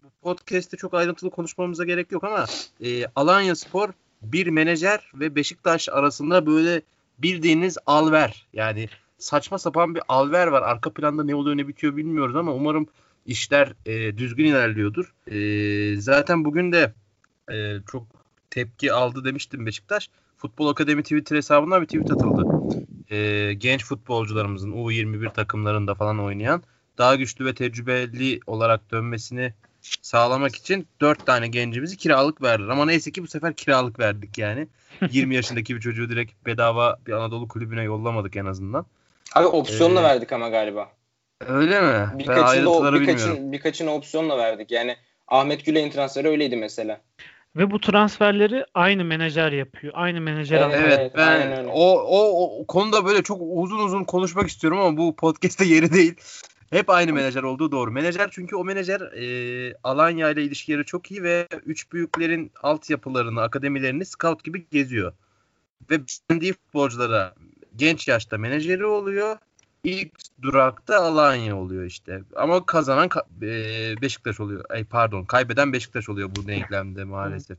[0.02, 2.46] bu podcast'te çok ayrıntılı konuşmamıza gerek yok ama
[2.84, 3.90] e, Alanya Spor
[4.32, 6.82] bir menajer ve Beşiktaş arasında böyle
[7.18, 10.62] bildiğiniz alver yani saçma sapan bir alver var.
[10.62, 12.86] Arka planda ne oluyor ne bitiyor bilmiyoruz ama umarım
[13.26, 15.14] işler e, düzgün ilerliyordur.
[15.26, 16.92] E, zaten bugün de
[17.52, 18.06] e, çok
[18.50, 20.10] tepki aldı demiştim Beşiktaş.
[20.36, 22.44] Futbol Akademi Twitter hesabından bir tweet atıldı.
[23.10, 26.62] E, genç futbolcularımızın U21 takımlarında falan oynayan
[26.98, 29.54] daha güçlü ve tecrübeli olarak dönmesini
[30.02, 32.68] sağlamak için 4 tane gencimizi kiralık verdiler.
[32.68, 34.68] Ama neyse ki bu sefer kiralık verdik yani.
[35.10, 38.86] 20 yaşındaki bir çocuğu direkt bedava bir Anadolu kulübüne yollamadık en azından.
[39.34, 40.88] Abi opsiyonla Ee, verdik ama galiba.
[41.46, 42.18] Öyle mi?
[42.18, 43.00] Birkaçını, bilmiyorum.
[43.00, 44.70] birkaçın, birkaçını opsiyonla verdik.
[44.70, 44.96] Yani
[45.28, 47.00] Ahmet Güley'in transferi öyleydi mesela.
[47.56, 49.92] Ve bu transferleri aynı menajer yapıyor.
[49.96, 50.98] Aynı menajer Evet, alıyor.
[50.98, 55.64] Evet, ben o, o o konuda böyle çok uzun uzun konuşmak istiyorum ama bu podcast'te
[55.64, 56.14] yeri değil.
[56.70, 57.90] Hep aynı menajer olduğu doğru.
[57.90, 64.04] Menajer çünkü o menajer e, Alanya ile ilişkileri çok iyi ve üç büyüklerin altyapılarını, akademilerini
[64.04, 65.12] scout gibi geziyor.
[65.90, 66.00] Ve
[66.30, 67.34] beğendiği futbolculara
[67.76, 69.36] genç yaşta menajeri oluyor.
[69.84, 72.22] İlk durakta Alanya oluyor işte.
[72.36, 74.64] Ama kazanan ka- e, Beşiktaş oluyor.
[74.68, 77.58] Ay pardon, kaybeden Beşiktaş oluyor bu denklemde maalesef.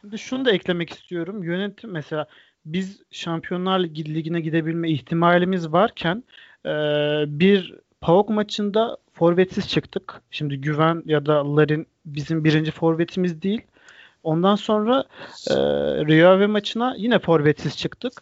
[0.00, 1.42] Şimdi şunu da eklemek istiyorum.
[1.42, 2.26] Yönetim mesela
[2.66, 6.24] biz Şampiyonlar Ligi- Ligi'ne gidebilme ihtimalimiz varken
[6.66, 6.70] e,
[7.26, 10.22] bir PAOK maçında forvetsiz çıktık.
[10.30, 13.62] Şimdi Güven ya da Larin bizim birinci forvetimiz değil.
[14.22, 15.04] Ondan sonra
[15.50, 15.54] e,
[16.06, 18.12] Rio Ave maçına yine forvetsiz çıktık.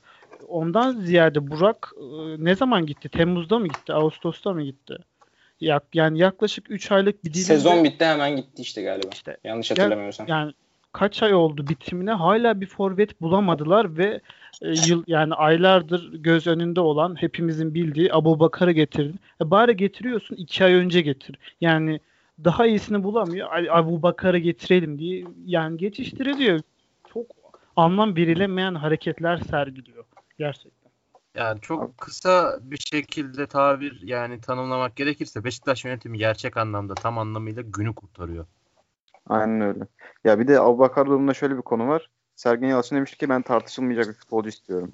[0.48, 2.04] Ondan ziyade Burak e,
[2.44, 3.08] ne zaman gitti?
[3.08, 3.92] Temmuz'da mı gitti?
[3.92, 4.96] Ağustos'ta mı gitti?
[5.60, 9.08] Yak, yani yaklaşık 3 aylık bir dilimde Sezon bitti hemen gitti işte galiba.
[9.12, 10.26] işte Yanlış hatırlamıyorsam.
[10.28, 10.52] yani
[10.96, 14.20] kaç ay oldu bitimine hala bir forvet bulamadılar ve
[14.62, 19.20] e, yıl yani aylardır göz önünde olan hepimizin bildiği Abu Bakar'ı getirdin.
[19.40, 21.38] E, bari getiriyorsun iki ay önce getir.
[21.60, 22.00] Yani
[22.44, 23.48] daha iyisini bulamıyor.
[23.70, 26.60] Abu Bakar'ı getirelim diye yani geçiştiriliyor.
[27.14, 27.26] Çok
[27.76, 30.04] anlam verilemeyen hareketler sergiliyor
[30.38, 30.90] gerçekten.
[31.34, 37.62] Yani çok kısa bir şekilde tabir yani tanımlamak gerekirse Beşiktaş yönetimi gerçek anlamda tam anlamıyla
[37.62, 38.46] günü kurtarıyor.
[39.26, 39.86] Aynen öyle.
[40.24, 42.10] Ya bir de Abubakar durumunda şöyle bir konu var.
[42.36, 44.92] Sergen Yalçın demiş ki ben tartışılmayacak bir futbolcu istiyorum.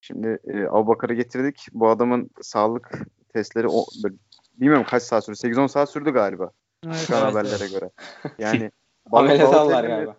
[0.00, 1.66] Şimdi e, Abubakar'ı getirdik.
[1.72, 2.90] Bu adamın sağlık
[3.34, 4.14] testleri o, böyle,
[4.54, 5.36] bilmiyorum kaç saat sürdü.
[5.36, 6.50] 8-10 saat sürdü galiba.
[6.86, 7.90] Evet, Çıkan evet, haberlere göre.
[8.38, 8.70] Yani
[9.12, 10.16] Ameliyat aldılar galiba.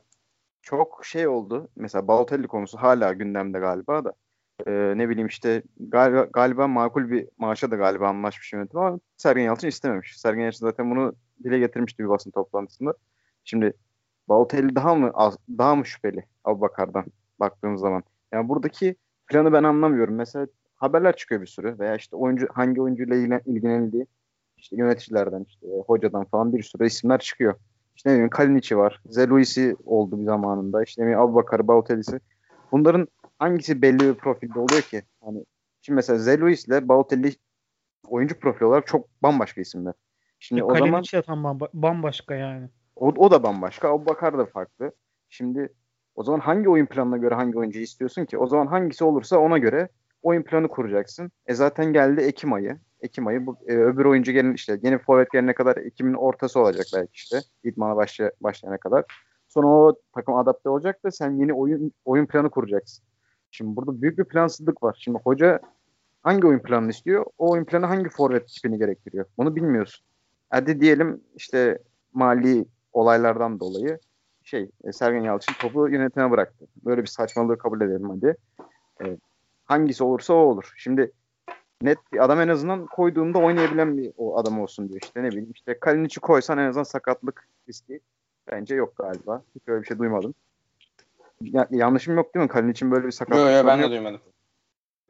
[0.62, 1.68] çok şey oldu.
[1.76, 4.14] Mesela Balotelli konusu hala gündemde galiba da.
[4.68, 9.44] Ee, ne bileyim işte galiba, galiba makul bir maaşa da galiba anlaşmış yönetim ama Sergen
[9.44, 10.20] Yalçın istememiş.
[10.20, 12.94] Sergen Yalçın zaten bunu dile getirmişti bir basın toplantısında.
[13.44, 13.74] Şimdi
[14.30, 17.06] Balotelli daha mı az, daha mı şüpheli Abubakar'dan
[17.40, 18.04] baktığımız zaman?
[18.32, 18.96] Yani buradaki
[19.28, 20.16] planı ben anlamıyorum.
[20.16, 24.06] Mesela haberler çıkıyor bir sürü veya işte oyuncu hangi oyuncuyla ilgilen, ilgilenildiği
[24.58, 27.56] işte yöneticilerden işte hocadan falan bir sürü isimler çıkıyor.
[27.96, 29.02] İşte ne bileyim Kalinic'i var.
[29.06, 30.84] Zeluis'i oldu bir zamanında.
[30.84, 32.20] İşte ne bileyim Abubakar, Balotelli'si.
[32.72, 33.08] Bunların
[33.40, 35.04] hangisi belli bir profilde oluyor ki?
[35.24, 35.46] Hani
[35.82, 37.36] şimdi mesela Zeluis ile Balotelli
[38.08, 39.94] oyuncu profili olarak çok bambaşka isimler.
[40.40, 42.70] Şimdi o zaman tam bamba- bambaşka yani.
[43.02, 43.90] O, o da bambaşka.
[43.90, 44.92] Abubakar da farklı.
[45.30, 45.74] Şimdi
[46.16, 48.38] o zaman hangi oyun planına göre hangi oyuncuyu istiyorsun ki?
[48.38, 49.90] O zaman hangisi olursa ona göre
[50.24, 51.32] oyun planı kuracaksın.
[51.46, 52.80] E zaten geldi Ekim ayı.
[53.02, 56.86] Ekim ayı bu e, öbür oyuncu gelin işte yeni forvet gelene kadar Ekim'in ortası olacak
[56.96, 57.40] belki işte.
[57.64, 59.06] İdmana başla, başlayana kadar.
[59.48, 63.06] Sonra o takım adapte olacak da sen yeni oyun oyun planı kuracaksın.
[63.52, 64.98] Şimdi burada büyük bir plansızlık var.
[65.00, 65.60] Şimdi hoca
[66.24, 67.26] hangi oyun planını istiyor?
[67.38, 69.26] O oyun planı hangi forvet tipini gerektiriyor?
[69.38, 70.06] Bunu bilmiyorsun.
[70.50, 71.80] Hadi diyelim işte
[72.14, 74.00] mali olaylardan dolayı
[74.44, 76.68] şey e, Sergen Yalçın topu yönetime bıraktı.
[76.86, 78.36] Böyle bir saçmalığı kabul edelim hadi.
[79.04, 79.18] E,
[79.66, 80.74] hangisi olursa o olur.
[80.78, 81.12] Şimdi
[81.82, 85.52] net bir adam en azından koyduğunda oynayabilen bir o adam olsun diyor işte ne bileyim
[85.52, 88.00] işte Kalinic'i koysan en azından sakatlık riski
[88.52, 89.44] bence yok galiba.
[89.56, 90.34] Hiç öyle bir şey duymadım.
[91.42, 92.50] Ya, yanlışım yok değil mi?
[92.50, 93.92] Kalinic'in böyle bir sakatlık Yok yok ben de yok.
[93.92, 94.22] duymadım.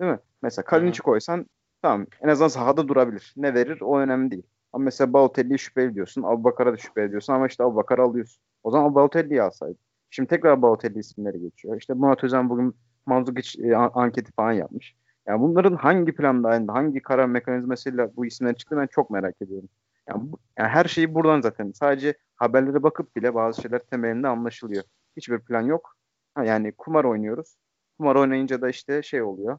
[0.01, 0.19] Değil mi?
[0.41, 1.45] Mesela Kalinic'i koysan
[1.81, 3.33] tamam en azından sahada durabilir.
[3.37, 4.43] Ne verir o önemli değil.
[4.73, 6.23] Ama mesela Balotelli'yi şüphe ediyorsun.
[6.23, 8.43] Abubakar'a da şüphe ediyorsun ama işte Abubakar'ı alıyorsun.
[8.63, 9.77] O zaman Balotelli'yi alsaydın.
[10.09, 11.77] Şimdi tekrar Balotelli isimleri geçiyor.
[11.77, 14.95] İşte Murat Özen bugün Manzukic e, an- anketi falan yapmış.
[15.27, 19.69] Yani bunların hangi plan dahilinde, hangi karar mekanizmasıyla bu isimler çıktı ben çok merak ediyorum.
[20.09, 21.71] Yani, bu- yani her şeyi buradan zaten.
[21.71, 24.83] Sadece haberlere bakıp bile bazı şeyler temelinde anlaşılıyor.
[25.17, 25.95] Hiçbir plan yok.
[26.35, 27.55] Ha, yani kumar oynuyoruz.
[27.97, 29.57] Kumar oynayınca da işte şey oluyor.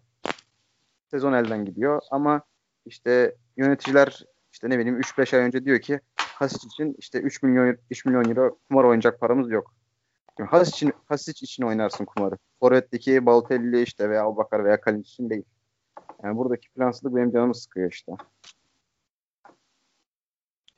[1.11, 2.43] Sezon elden gidiyor ama
[2.87, 7.77] işte yöneticiler işte ne bileyim 3-5 ay önce diyor ki Hasic için işte 3 milyon
[7.91, 9.75] 3 milyon euro kumar oynayacak paramız yok.
[10.37, 12.39] Şimdi Hasic için, Hasic için oynarsın kumarı.
[12.61, 15.45] Forvet'teki Balotelli işte veya Abubakar veya Kalinic için değil.
[16.25, 18.13] Yani buradaki plansızlık benim canımı sıkıyor işte.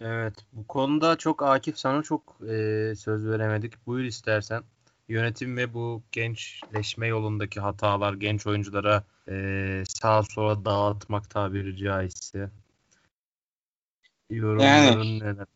[0.01, 0.35] Evet.
[0.53, 3.87] Bu konuda çok Akif sana çok e, söz veremedik.
[3.87, 4.63] Buyur istersen.
[5.09, 12.51] Yönetim ve bu gençleşme yolundaki hatalar genç oyunculara e, sağa sola dağıtmak tabiri caizse.
[14.35, 15.47] Yorumların neler?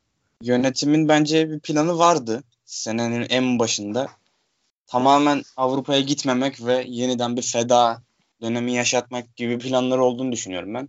[0.43, 4.09] Yönetimin bence bir planı vardı senenin en başında.
[4.87, 8.03] Tamamen Avrupa'ya gitmemek ve yeniden bir feda
[8.43, 10.89] dönemi yaşatmak gibi planları olduğunu düşünüyorum ben.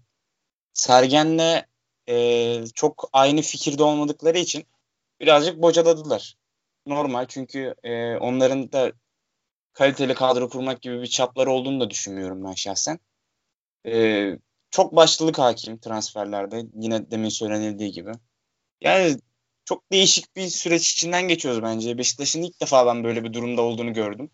[0.73, 1.65] Sergen'le
[2.09, 4.65] e, çok aynı fikirde olmadıkları için
[5.19, 6.35] birazcık bocaladılar.
[6.85, 8.91] Normal çünkü e, onların da
[9.73, 12.99] kaliteli kadro kurmak gibi bir çapları olduğunu da düşünmüyorum ben şahsen.
[13.85, 13.93] E,
[14.71, 18.11] çok başlılık hakim transferlerde yine demin söylenildiği gibi.
[18.81, 19.17] Yani
[19.65, 21.97] çok değişik bir süreç içinden geçiyoruz bence.
[21.97, 24.31] Beşiktaş'ın ilk defa ben böyle bir durumda olduğunu gördüm.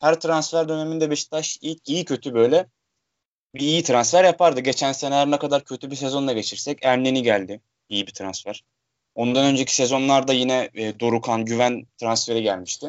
[0.00, 2.66] Her transfer döneminde Beşiktaş ilk iyi kötü böyle
[3.54, 4.60] bir iyi transfer yapardı.
[4.60, 7.60] Geçen sene her ne kadar kötü bir sezonla geçirsek Erneni geldi.
[7.88, 8.64] İyi bir transfer.
[9.14, 12.88] Ondan önceki sezonlarda yine e, Dorukan, Güven transferi gelmişti.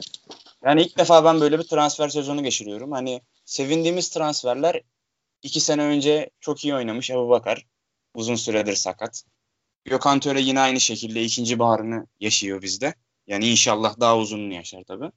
[0.66, 2.92] Yani ilk defa ben böyle bir transfer sezonu geçiriyorum.
[2.92, 4.82] Hani sevindiğimiz transferler
[5.44, 7.66] iki sene önce çok iyi oynamış Abu Bakar.
[8.16, 9.24] Uzun süredir sakat.
[9.86, 12.94] Gökhan Töre yine aynı şekilde ikinci baharını yaşıyor bizde.
[13.28, 15.12] Yani inşallah daha uzununu yaşar tabii.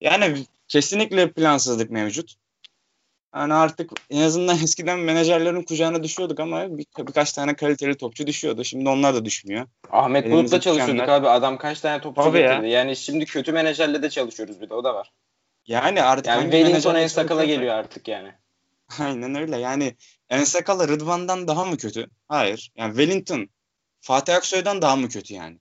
[0.00, 2.34] Yani kesinlikle plansızlık mevcut.
[3.34, 8.64] Yani artık en azından eskiden menajerlerin kucağına düşüyorduk ama bir, birkaç tane kaliteli topçu düşüyordu.
[8.64, 9.66] Şimdi onlar da düşmüyor.
[9.90, 11.28] Ahmet Bulut'la çalışıyorduk düşenler- abi.
[11.28, 12.52] Adam kaç tane topçu Tabii ya.
[12.52, 12.70] getirdi.
[12.70, 15.12] Yani şimdi kötü menajerle de çalışıyoruz bir de o da var.
[15.66, 18.32] Yani artık Yani Wellington en sakala geliyor artık yani.
[18.98, 19.58] Aynen öyle.
[19.58, 19.96] Yani
[20.30, 22.10] Ensakala Rıdvan'dan daha mı kötü?
[22.28, 22.72] Hayır.
[22.76, 23.48] Yani Wellington
[24.00, 25.58] Fatih Aksoy'dan daha mı kötü yani?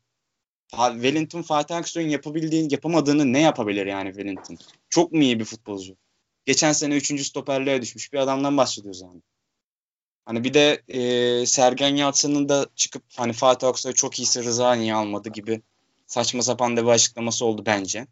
[0.72, 4.58] Wellington Fatih Aksoy'un yapabildiğini, yapamadığını ne yapabilir yani Wellington?
[4.90, 5.98] Çok mu iyi bir futbolcu?
[6.46, 7.24] Geçen sene 3.
[7.24, 9.22] stoperliğe düşmüş bir adamdan bahsediyoruz yani.
[10.26, 14.96] Hani bir de e, Sergen Yalçın'ın da çıkıp hani Fatih Aksoy çok iyisi Rıza niye
[14.96, 15.62] almadı gibi
[16.08, 18.08] saçma sapan da bir açıklaması oldu bence.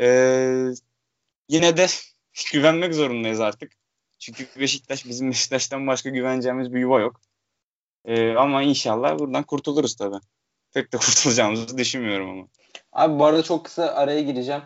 [0.00, 0.06] E,
[1.48, 1.86] yine de
[2.52, 3.79] güvenmek zorundayız artık.
[4.20, 7.20] Çünkü Beşiktaş bizim Beşiktaş'tan başka güveneceğimiz bir yuva yok.
[8.04, 10.16] Ee, ama inşallah buradan kurtuluruz tabii.
[10.74, 12.46] Pek de kurtulacağımızı düşünmüyorum ama.
[12.92, 14.62] Abi bu arada çok kısa araya gireceğim.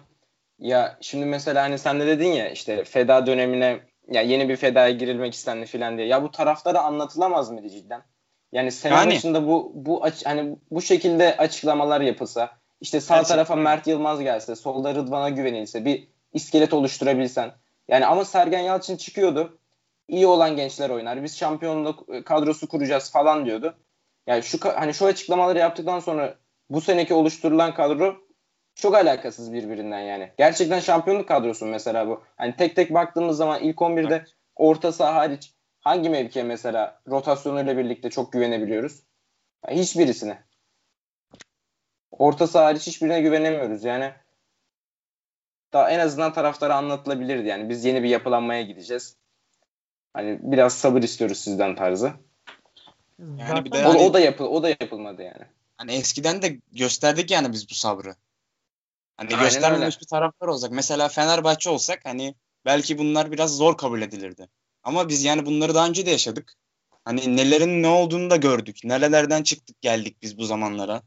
[0.59, 4.91] Ya şimdi mesela hani sen de dedin ya işte feda dönemine ya yeni bir fedaya
[4.91, 6.07] girilmek istendi filan diye.
[6.07, 8.03] Ya bu taraftara anlatılamaz mıydı cidden?
[8.53, 9.15] Yani sene Yani.
[9.15, 13.35] başında bu bu aç, hani bu şekilde açıklamalar yapılsa işte sağ Gerçekten.
[13.35, 17.53] tarafa Mert Yılmaz gelse, solda Rıdvan'a güvenilse bir iskelet oluşturabilsen.
[17.89, 19.59] Yani ama Sergen Yalçın çıkıyordu.
[20.09, 21.23] İyi olan gençler oynar.
[21.23, 23.77] Biz şampiyonluk e, kadrosu kuracağız falan diyordu.
[24.27, 26.39] Yani şu hani şu açıklamaları yaptıktan sonra
[26.71, 28.17] bu seneki oluşturulan kadro
[28.75, 30.33] çok alakasız birbirinden yani.
[30.39, 32.25] Gerçekten şampiyonluk kadrosu mesela bu.
[32.37, 34.25] Hani tek tek baktığımız zaman ilk 11'de
[34.57, 39.03] orta saha hariç hangi mevkiye mesela rotasyonuyla birlikte çok güvenebiliyoruz?
[39.69, 40.43] Yani hiçbirisine.
[42.11, 43.85] Orta saha hariç hiçbirine güvenemiyoruz.
[43.85, 44.13] Yani
[45.75, 47.49] daha en azından taraftara anlatılabilirdi.
[47.49, 49.17] Yani biz yeni bir yapılanmaya gideceğiz.
[50.13, 52.13] Hani biraz sabır istiyoruz sizden tarzı.
[53.19, 55.45] Yani bir de O, Yani- o da yapıl o da yapılmadı yani.
[55.77, 58.15] Hani eskiden de gösterdik yani biz bu sabrı.
[59.17, 60.01] Hani Aynen göstermemiş öyle.
[60.01, 60.71] bir taraftar olsak.
[60.73, 62.35] Mesela Fenerbahçe olsak hani
[62.65, 64.49] belki bunlar biraz zor kabul edilirdi.
[64.83, 66.53] Ama biz yani bunları daha önce de yaşadık.
[67.05, 68.79] Hani nelerin ne olduğunu da gördük.
[68.85, 71.03] Nerelerden çıktık geldik biz bu zamanlara.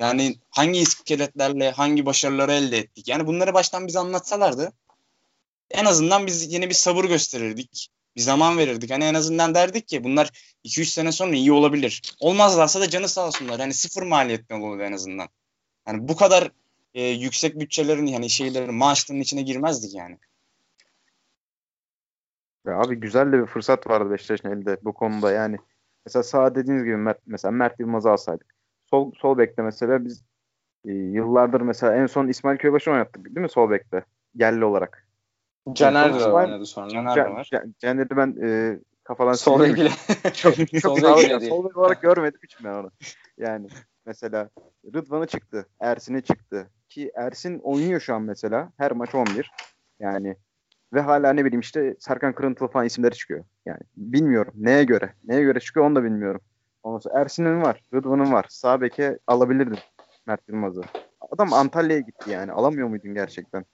[0.00, 3.08] Yani hangi iskeletlerle hangi başarıları elde ettik.
[3.08, 4.72] Yani bunları baştan bize anlatsalardı
[5.70, 7.90] en azından biz yine bir sabır gösterirdik.
[8.16, 8.90] Bir zaman verirdik.
[8.90, 10.30] Hani en azından derdik ki bunlar
[10.64, 12.16] 2-3 sene sonra iyi olabilir.
[12.20, 13.60] Olmazlarsa da canı sağ olsunlar.
[13.60, 15.28] Hani sıfır maliyetten olur en azından.
[15.88, 16.50] Yani bu kadar
[16.94, 20.18] e, yüksek bütçelerin yani şeylerin maaşlarının içine girmezdik yani.
[22.66, 25.56] Ya abi güzel de bir fırsat vardı Beşiktaş'ın elinde bu konuda yani.
[26.06, 28.59] Mesela sağ dediğiniz gibi Mert, mesela Mert Yılmaz'ı alsaydık.
[28.90, 30.24] Sol, sol bekte mesela biz
[30.84, 34.04] e, yıllardır mesela en son İsmail Köybaşı'nı oynattık değil mi sol bekte?
[34.34, 35.08] Yerli olarak.
[35.72, 36.88] Caner de oynadı sonra.
[36.88, 37.48] Caner de var.
[37.52, 39.76] Can- Caner'i ben e, kafadan Sol sileyim.
[39.76, 39.90] bekle.
[40.32, 42.90] Çok, çok sol bek olarak görmedim hiç ben onu.
[43.38, 43.68] Yani
[44.06, 44.50] mesela
[44.94, 45.66] Rıdvan'ı çıktı.
[45.80, 46.70] Ersin'i çıktı.
[46.88, 48.72] Ki Ersin oynuyor şu an mesela.
[48.76, 49.52] Her maç 11.
[50.00, 50.36] Yani
[50.92, 53.44] ve hala ne bileyim işte Serkan Kırıntılı falan isimleri çıkıyor.
[53.66, 55.12] Yani bilmiyorum neye göre.
[55.24, 56.40] Neye göre çıkıyor onu da bilmiyorum.
[56.82, 57.82] Ondan Ersin'in var.
[57.94, 58.46] Rıdvan'ın var.
[58.48, 59.78] Sağ beke alabilirdin
[60.26, 60.82] Mert Yılmaz'ı.
[61.30, 62.52] Adam Antalya'ya gitti yani.
[62.52, 63.64] Alamıyor muydun gerçekten?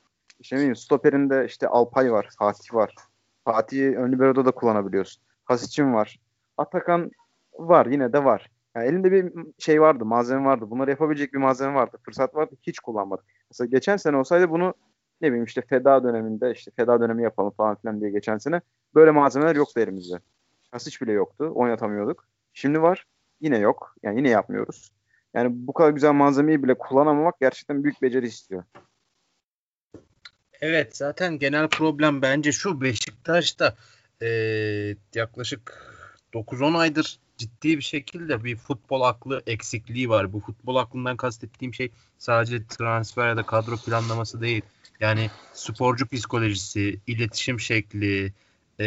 [0.41, 2.29] İşte ne stoperinde işte Alpay var.
[2.39, 2.95] Fatih var.
[3.45, 5.23] Fatih'i ön libero'da da kullanabiliyorsun.
[5.45, 6.21] Hasic'in var.
[6.57, 7.11] Atakan
[7.59, 7.87] var.
[7.87, 8.51] Yine de var.
[8.77, 10.05] Yani elinde bir şey vardı.
[10.05, 10.71] Malzeme vardı.
[10.71, 11.99] Bunları yapabilecek bir malzeme vardı.
[12.03, 12.55] Fırsat vardı.
[12.63, 13.25] Hiç kullanmadık.
[13.51, 14.75] Mesela geçen sene olsaydı bunu
[15.21, 18.61] ne bileyim işte feda döneminde işte feda dönemi yapalım falan filan diye geçen sene
[18.95, 20.17] böyle malzemeler yoktu elimizde.
[20.71, 21.53] Hasic bile yoktu.
[21.55, 22.25] Oynatamıyorduk.
[22.57, 23.05] Şimdi var.
[23.41, 23.97] Yine yok.
[24.03, 24.91] Yani yine yapmıyoruz.
[25.35, 28.65] Yani bu kadar güzel malzemeyi bile kullanamamak gerçekten büyük beceri istiyor.
[30.61, 33.77] Evet zaten genel problem bence şu Beşiktaş'ta
[34.23, 34.29] e,
[35.15, 35.93] yaklaşık
[36.35, 40.33] 9-10 aydır ciddi bir şekilde bir futbol aklı eksikliği var.
[40.33, 44.63] Bu futbol aklından kastettiğim şey sadece transfer ya da kadro planlaması değil.
[45.01, 48.33] Yani sporcu psikolojisi, iletişim şekli,
[48.79, 48.87] e,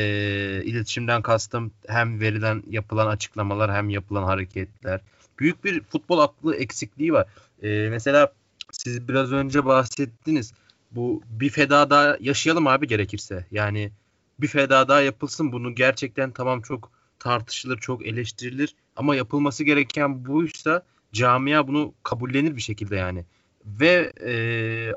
[0.66, 5.02] iletişimden kastım hem verilen yapılan açıklamalar hem yapılan hareketler.
[5.40, 7.28] Büyük bir futbol aklı eksikliği var.
[7.64, 8.34] E, mesela
[8.72, 10.54] siz biraz önce bahsettiniz.
[10.92, 13.46] Bu bir feda daha yaşayalım abi gerekirse.
[13.52, 13.92] Yani
[14.40, 15.52] bir feda daha yapılsın.
[15.52, 18.76] Bunu gerçekten tamam çok tartışılır, çok eleştirilir.
[18.96, 23.26] Ama yapılması gereken buysa camia bunu kabullenir bir şekilde yani.
[23.66, 24.34] Ve e,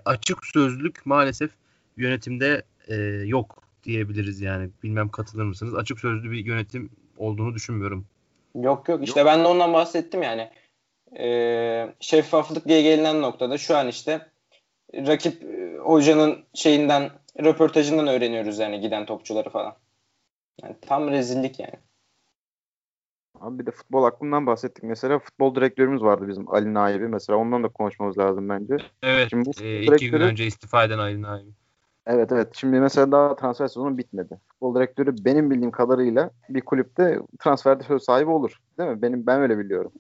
[0.05, 1.51] açık sözlük maalesef
[1.97, 2.95] yönetimde e,
[3.27, 4.71] yok diyebiliriz yani.
[4.83, 5.75] Bilmem katılır mısınız?
[5.75, 8.07] Açık sözlü bir yönetim olduğunu düşünmüyorum.
[8.55, 9.27] Yok yok işte yok.
[9.27, 10.51] ben de ondan bahsettim yani.
[11.19, 14.27] Ee, şeffaflık diye gelinen noktada şu an işte
[14.95, 17.11] rakip e, hocanın şeyinden
[17.45, 19.75] röportajından öğreniyoruz yani giden topçuları falan.
[20.63, 21.75] Yani tam rezillik yani.
[23.41, 24.85] Abi bir de futbol aklından bahsettik.
[24.85, 27.09] Mesela futbol direktörümüz vardı bizim Ali Naibi.
[27.09, 28.77] Mesela ondan da konuşmamız lazım bence.
[29.03, 29.31] Evet.
[29.31, 30.11] Şimdi bu e, iki direktörü...
[30.11, 31.51] gün önce istifa eden Ali Naibi.
[32.07, 32.49] Evet evet.
[32.53, 34.41] Şimdi mesela daha transfer sezonu bitmedi.
[34.49, 38.59] Futbol direktörü benim bildiğim kadarıyla bir kulüpte transferde söz sahibi olur.
[38.79, 39.03] Değil mi?
[39.03, 39.93] Benim ben öyle biliyorum.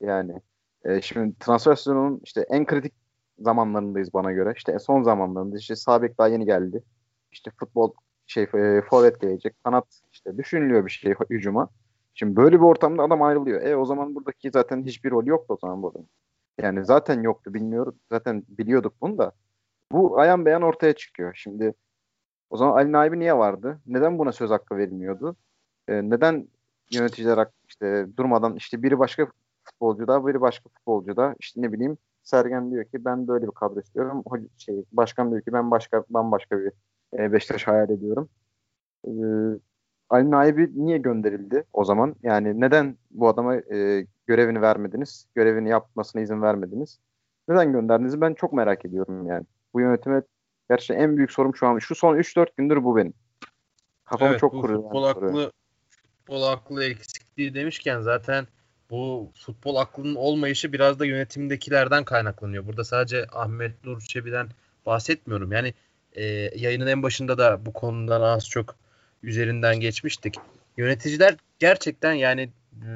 [0.00, 0.40] Yani
[0.84, 2.94] e, şimdi transfer sezonunun işte en kritik
[3.38, 4.52] zamanlarındayız bana göre.
[4.56, 6.82] İşte son zamanlarında işte Sabek daha yeni geldi.
[7.32, 7.92] İşte futbol
[8.26, 9.64] şey e, forvet gelecek.
[9.64, 11.68] Kanat işte düşünülüyor bir şey hücuma.
[12.14, 13.62] Şimdi böyle bir ortamda adam ayrılıyor.
[13.62, 15.98] E o zaman buradaki zaten hiçbir rol yoktu o zaman burada.
[16.62, 17.94] Yani zaten yoktu bilmiyoruz.
[18.12, 19.32] Zaten biliyorduk bunu da.
[19.92, 21.32] Bu ayan beyan ortaya çıkıyor.
[21.34, 21.74] Şimdi
[22.50, 23.80] o zaman Ali Naibi niye vardı?
[23.86, 25.36] Neden buna söz hakkı verilmiyordu?
[25.88, 26.48] Ee, neden
[26.90, 29.26] yöneticiler işte durmadan işte biri başka
[29.64, 34.24] futbolcuda, biri başka futbolcuda işte ne bileyim Sergen diyor ki ben böyle bir kadro istiyorum.
[34.58, 36.72] Şey, başkan diyor ki ben başka bambaşka bir
[37.18, 38.28] e, Beşiktaş hayal ediyorum.
[39.06, 39.10] Ee,
[40.10, 42.16] Ali Naibi niye gönderildi o zaman?
[42.22, 45.26] Yani neden bu adama e, görevini vermediniz?
[45.34, 46.98] Görevini yapmasına izin vermediniz?
[47.48, 48.20] Neden gönderdiniz?
[48.20, 49.46] Ben çok merak ediyorum yani.
[49.74, 50.22] Bu yönetime
[50.70, 51.78] gerçekten en büyük sorum şu an.
[51.78, 53.14] Şu son 3-4 gündür bu benim.
[54.04, 54.82] Kafamı evet, çok kuruyor.
[54.82, 55.52] Futbol yani, aklı,
[56.18, 58.46] futbol aklı eksikliği demişken zaten
[58.90, 62.66] bu futbol aklının olmayışı biraz da yönetimdekilerden kaynaklanıyor.
[62.66, 64.48] Burada sadece Ahmet Nur Çebi'den
[64.86, 65.52] bahsetmiyorum.
[65.52, 65.74] Yani
[66.12, 66.24] e,
[66.56, 68.76] yayının en başında da bu konudan az çok
[69.22, 70.34] üzerinden geçmiştik.
[70.76, 72.50] Yöneticiler gerçekten yani
[72.82, 72.88] e,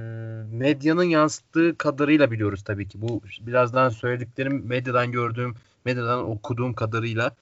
[0.52, 3.02] medyanın yansıttığı kadarıyla biliyoruz tabii ki.
[3.02, 7.36] Bu birazdan söylediklerim medyadan gördüğüm, medyadan okuduğum kadarıyla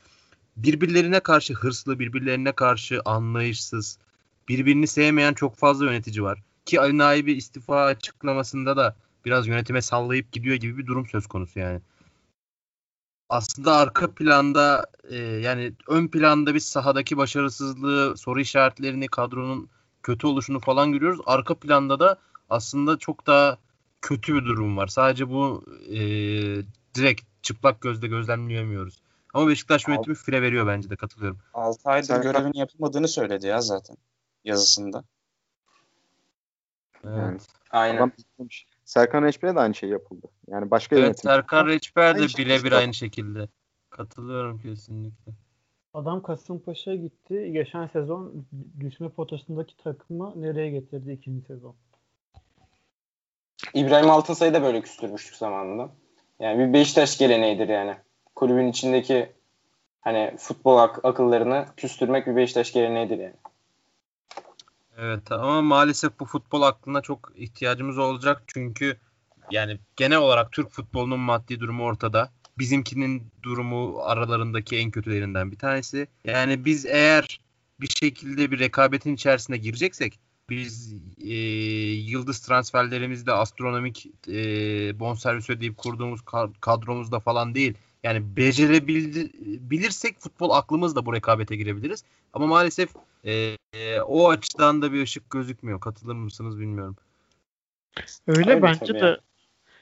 [0.57, 3.99] birbirlerine karşı hırslı, birbirlerine karşı anlayışsız,
[4.49, 6.43] birbirini sevmeyen çok fazla yönetici var.
[6.67, 11.59] Ki Ali Naibi istifa açıklamasında da biraz yönetime sallayıp gidiyor gibi bir durum söz konusu
[11.59, 11.81] yani
[13.31, 19.69] aslında arka planda e, yani ön planda biz sahadaki başarısızlığı, soru işaretlerini, kadronun
[20.03, 21.21] kötü oluşunu falan görüyoruz.
[21.27, 22.17] Arka planda da
[22.51, 23.59] aslında çok daha
[24.01, 24.87] kötü bir durum var.
[24.87, 25.99] Sadece bu e,
[26.95, 29.03] direkt çıplak gözle gözlemleyemiyoruz.
[29.35, 31.39] Ama Beşiktaş yönetimi fire veriyor bence de katılıyorum.
[31.55, 32.23] 6 aydır Sen...
[32.23, 33.97] görevini yapamadığını söyledi ya zaten
[34.45, 35.05] yazısında.
[37.05, 37.47] Evet.
[37.71, 38.13] Aynen.
[38.85, 40.27] Serkan Reçber'e de aynı şey yapıldı.
[40.49, 41.23] Yani başka evet, yönetim.
[41.23, 43.49] Serkan Reçber de birebir aynı şekilde.
[43.91, 45.33] Katılıyorum kesinlikle.
[45.95, 47.51] Adam Kasımpaşa'ya gitti.
[47.53, 48.47] Geçen sezon
[48.81, 51.75] düşme potasındaki takımı nereye getirdi ikinci sezon?
[53.75, 55.91] İbrahim Altınsay'ı da böyle küstürmüştük zamanında.
[56.41, 57.97] Yani bir Beşiktaş geleneğidir yani.
[58.35, 59.33] Kulübün içindeki
[60.01, 63.35] hani futbol ak- akıllarını küstürmek bir Beşiktaş geleneğidir yani.
[64.99, 68.97] Evet ama maalesef bu futbol aklına çok ihtiyacımız olacak çünkü
[69.51, 72.31] yani genel olarak Türk futbolunun maddi durumu ortada.
[72.59, 76.09] Bizimkinin durumu aralarındaki en kötülerinden bir tanesi.
[76.25, 77.41] Yani biz eğer
[77.81, 80.19] bir şekilde bir rekabetin içerisine gireceksek
[80.51, 80.95] biz
[81.25, 81.35] e,
[81.95, 84.35] yıldız transferlerimizde astronomik e,
[85.01, 86.21] bonservis ödeyip kurduğumuz
[86.61, 87.75] kadromuzda falan değil.
[88.03, 92.05] Yani becerebilirsek futbol aklımızla bu rekabete girebiliriz.
[92.33, 92.91] Ama maalesef
[93.25, 95.81] e, e, o açıdan da bir ışık gözükmüyor.
[95.81, 96.97] Katılır mısınız bilmiyorum.
[98.27, 98.99] Öyle, Öyle bence de.
[98.99, 99.19] ya.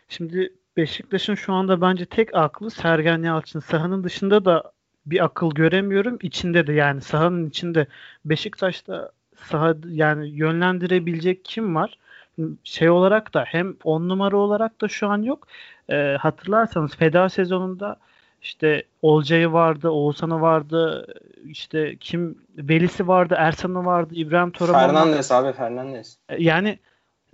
[0.08, 3.60] Şimdi Beşiktaş'ın şu anda bence tek aklı Sergen Yalçın.
[3.60, 4.72] Sahanın dışında da
[5.06, 6.18] bir akıl göremiyorum.
[6.22, 7.86] İçinde de yani sahanın içinde
[8.24, 9.12] Beşiktaş'ta
[9.45, 11.99] saha yani yönlendirebilecek kim var?
[12.64, 15.47] Şey olarak da hem on numara olarak da şu an yok.
[15.91, 17.97] Ee, hatırlarsanız feda sezonunda
[18.43, 21.07] işte Olcay'ı vardı, Oğuzhan'ı vardı,
[21.45, 24.93] işte kim Velisi vardı, Ersan'ı vardı, İbrahim Toraman vardı.
[24.95, 26.16] Fernandes abi Fernandes.
[26.28, 26.78] E, Yani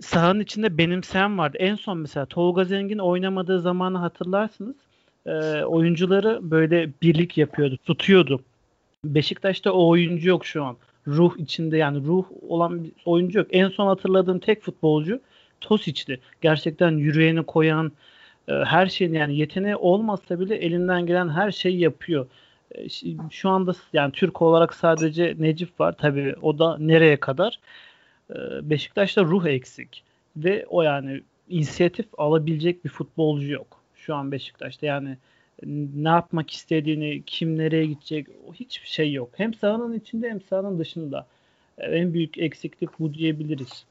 [0.01, 1.57] sahanın içinde benimseyen vardı.
[1.59, 4.75] En son mesela Tolga Zengin oynamadığı zamanı hatırlarsınız.
[5.25, 8.41] E, oyuncuları böyle birlik yapıyordu, tutuyordu.
[9.05, 10.77] Beşiktaş'ta o oyuncu yok şu an.
[11.07, 13.47] Ruh içinde yani ruh olan bir oyuncu yok.
[13.51, 15.19] En son hatırladığım tek futbolcu
[15.61, 16.19] Tosic'ti.
[16.41, 17.91] Gerçekten yüreğini koyan,
[18.47, 22.27] e, her şeyin yani yeteneği olmasa bile elinden gelen her şeyi yapıyor.
[22.75, 22.89] E,
[23.31, 25.95] Şu anda yani Türk olarak sadece Necip var.
[25.97, 27.59] Tabii o da nereye kadar?
[28.31, 28.35] E,
[28.69, 30.03] Beşiktaş'ta ruh eksik
[30.37, 34.85] ve o yani inisiyatif alabilecek bir futbolcu yok şu an Beşiktaş'ta.
[34.85, 35.17] Yani
[35.63, 39.29] ne yapmak istediğini, kim nereye gidecek hiçbir şey yok.
[39.37, 41.27] Hem sahanın içinde hem sahanın dışında.
[41.77, 43.85] E, En büyük eksiklik bu diyebiliriz.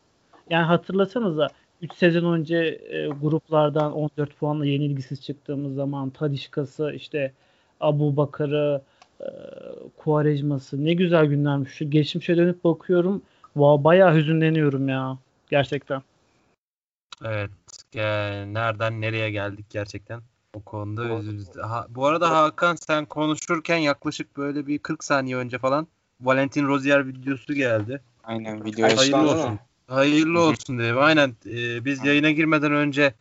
[0.50, 1.48] Yani hatırlasanıza
[1.82, 2.56] 3 sezon önce
[2.90, 7.32] e, gruplardan 14 puanla yenilgisiz çıktığımız zaman Tadişka'sı işte
[7.80, 8.82] Abu Bakar'ı
[9.20, 9.26] e,
[9.96, 11.72] Kuarejma'sı ne güzel günlermiş.
[11.72, 13.22] Şu geçmişe dönüp bakıyorum.
[13.56, 15.18] Va bayağı hüzünleniyorum ya.
[15.50, 16.02] Gerçekten.
[17.24, 17.50] Evet.
[17.96, 18.02] e,
[18.54, 20.20] nereden nereye geldik gerçekten.
[20.54, 25.58] O konuda özür ha, Bu arada Hakan sen konuşurken yaklaşık böyle bir 40 saniye önce
[25.58, 25.86] falan
[26.20, 28.02] Valentin Rozier videosu geldi.
[28.24, 29.38] Aynen video Hayırlı Hayırlı olsun.
[29.38, 29.58] olsun.
[29.86, 30.98] Hayırlı olsun dedim.
[30.98, 31.36] Aynen.
[31.46, 33.14] e, biz yayına girmeden önce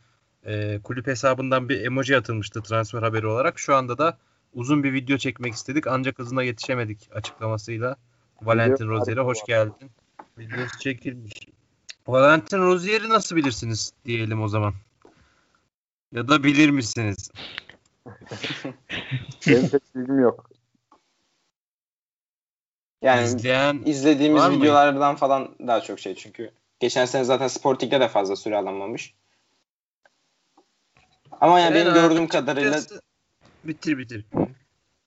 [0.45, 3.59] e, kulüp hesabından bir emoji atılmıştı transfer haberi olarak.
[3.59, 4.17] Şu anda da
[4.53, 7.95] uzun bir video çekmek istedik ancak hızına yetişemedik açıklamasıyla.
[8.41, 9.91] Valentin Rozier'e hoş geldin.
[10.37, 11.33] Videosu çekilmiş.
[12.07, 14.73] Valentin Rozier'i nasıl bilirsiniz diyelim o zaman.
[16.13, 17.31] Ya da bilir misiniz?
[19.47, 20.49] Benim pek bilgim yok.
[23.01, 24.57] Yani İzleyen izlediğimiz Var mı?
[24.57, 26.51] videolardan falan daha çok şey çünkü.
[26.79, 29.13] Geçen sene zaten Sporting'de de fazla süre alamamış.
[31.41, 32.79] Ama yani benim Ben gördüğüm kadarıyla
[33.63, 34.25] bitir bitir.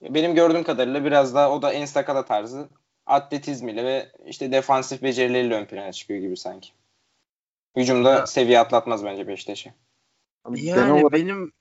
[0.03, 2.69] benim gördüğüm kadarıyla biraz daha o da en sakala tarzı
[3.07, 6.71] atletizmiyle ve işte defansif becerileriyle ön plana çıkıyor gibi sanki.
[7.77, 8.27] Hücumda Ya.
[8.27, 9.71] seviye atlatmaz bence Beşiktaş'ı.
[10.47, 11.53] Ama genel Yani olarak benim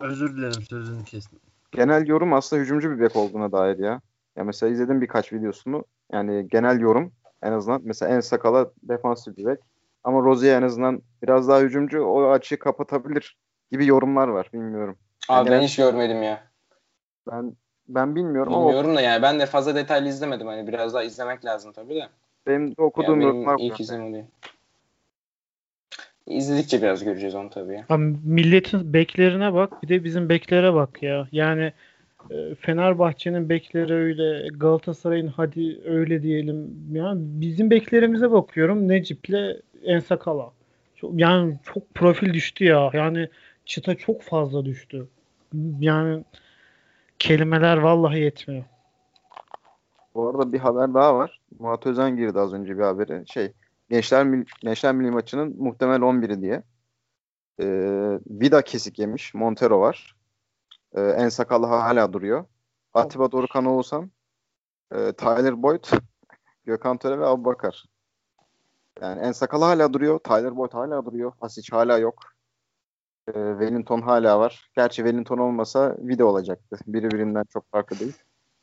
[0.00, 1.38] özür dilerim sözünü kestim.
[1.72, 4.00] genel yorum aslında hücumcu bir bek olduğuna dair ya.
[4.36, 5.84] Ya mesela izledim birkaç videosunu.
[6.12, 7.12] Yani genel yorum
[7.42, 9.58] en azından mesela en sakala defansif bir bek.
[10.04, 13.38] Ama Rozier en azından biraz daha hücumcu o açıyı kapatabilir
[13.70, 14.50] gibi yorumlar var.
[14.52, 14.96] Bilmiyorum.
[15.28, 16.44] Abi Yani- ben hiç görmedim ya.
[17.30, 17.56] Ben
[17.88, 20.46] ben bilmiyorum ama Bilmiyorum da yani ben de fazla detaylı izlemedim.
[20.46, 22.08] Hani biraz daha izlemek lazım tabii de.
[22.46, 24.24] benim de Yani okuduğum benim yorumlar ilk bu.
[26.26, 27.84] İzledikçe biraz göreceğiz onu tabii ya.
[27.88, 31.28] Abi milletin beklerine bak bir de bizim beklere bak ya.
[31.32, 31.72] Yani
[32.30, 36.70] e, Fenerbahçe'nin bekleri öyle, Galatasaray'ın hadi öyle diyelim.
[36.92, 40.50] Yani bizim beklerimize bakıyorum Necip'le Ensakala.
[40.96, 42.90] Çok, yani çok profil düştü ya.
[42.92, 43.28] Yani
[43.64, 45.08] çıta çok fazla düştü.
[45.80, 46.24] Yani
[47.18, 48.64] kelimeler vallahi yetmiyor.
[50.14, 51.40] Bu arada bir haber daha var.
[51.58, 53.22] Murat Özen girdi az önce bir haberi.
[53.26, 53.52] Şey,
[53.92, 56.62] Gençler Gençler Milli maçının muhtemel 11'i diye.
[57.60, 59.34] Ee, Vida kesik yemiş.
[59.34, 60.16] Montero var.
[60.94, 62.44] Ee, en sakallı hala duruyor.
[62.94, 64.10] Atiba Dorukan Oğuzhan,
[64.92, 65.84] e, Tyler Boyd,
[66.64, 67.84] Gökhan Töre ve Abubakar.
[69.00, 70.18] Yani en sakalı hala duruyor.
[70.18, 71.32] Tyler Boyd hala duruyor.
[71.40, 72.22] Asic hala yok.
[73.28, 74.70] Ee, Wellington hala var.
[74.76, 76.78] Gerçi Wellington olmasa Vida olacaktı.
[76.86, 78.16] Biri birinden çok farklı değil.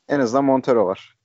[0.08, 1.19] En azından Montero var.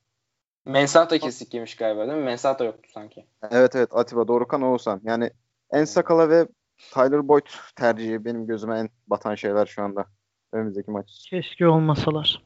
[0.66, 2.24] Mensah da kesik yemiş galiba değil mi?
[2.24, 3.26] Mensah da yoktu sanki.
[3.51, 5.01] Evet evet Atiba Dorukan Oğuzhan.
[5.03, 5.30] Yani
[5.72, 6.47] en sakala ve
[6.91, 7.45] Tyler Boyd
[7.76, 10.05] tercihi benim gözüme en batan şeyler şu anda.
[10.51, 11.28] Önümüzdeki maç.
[11.30, 12.43] Keşke olmasalar.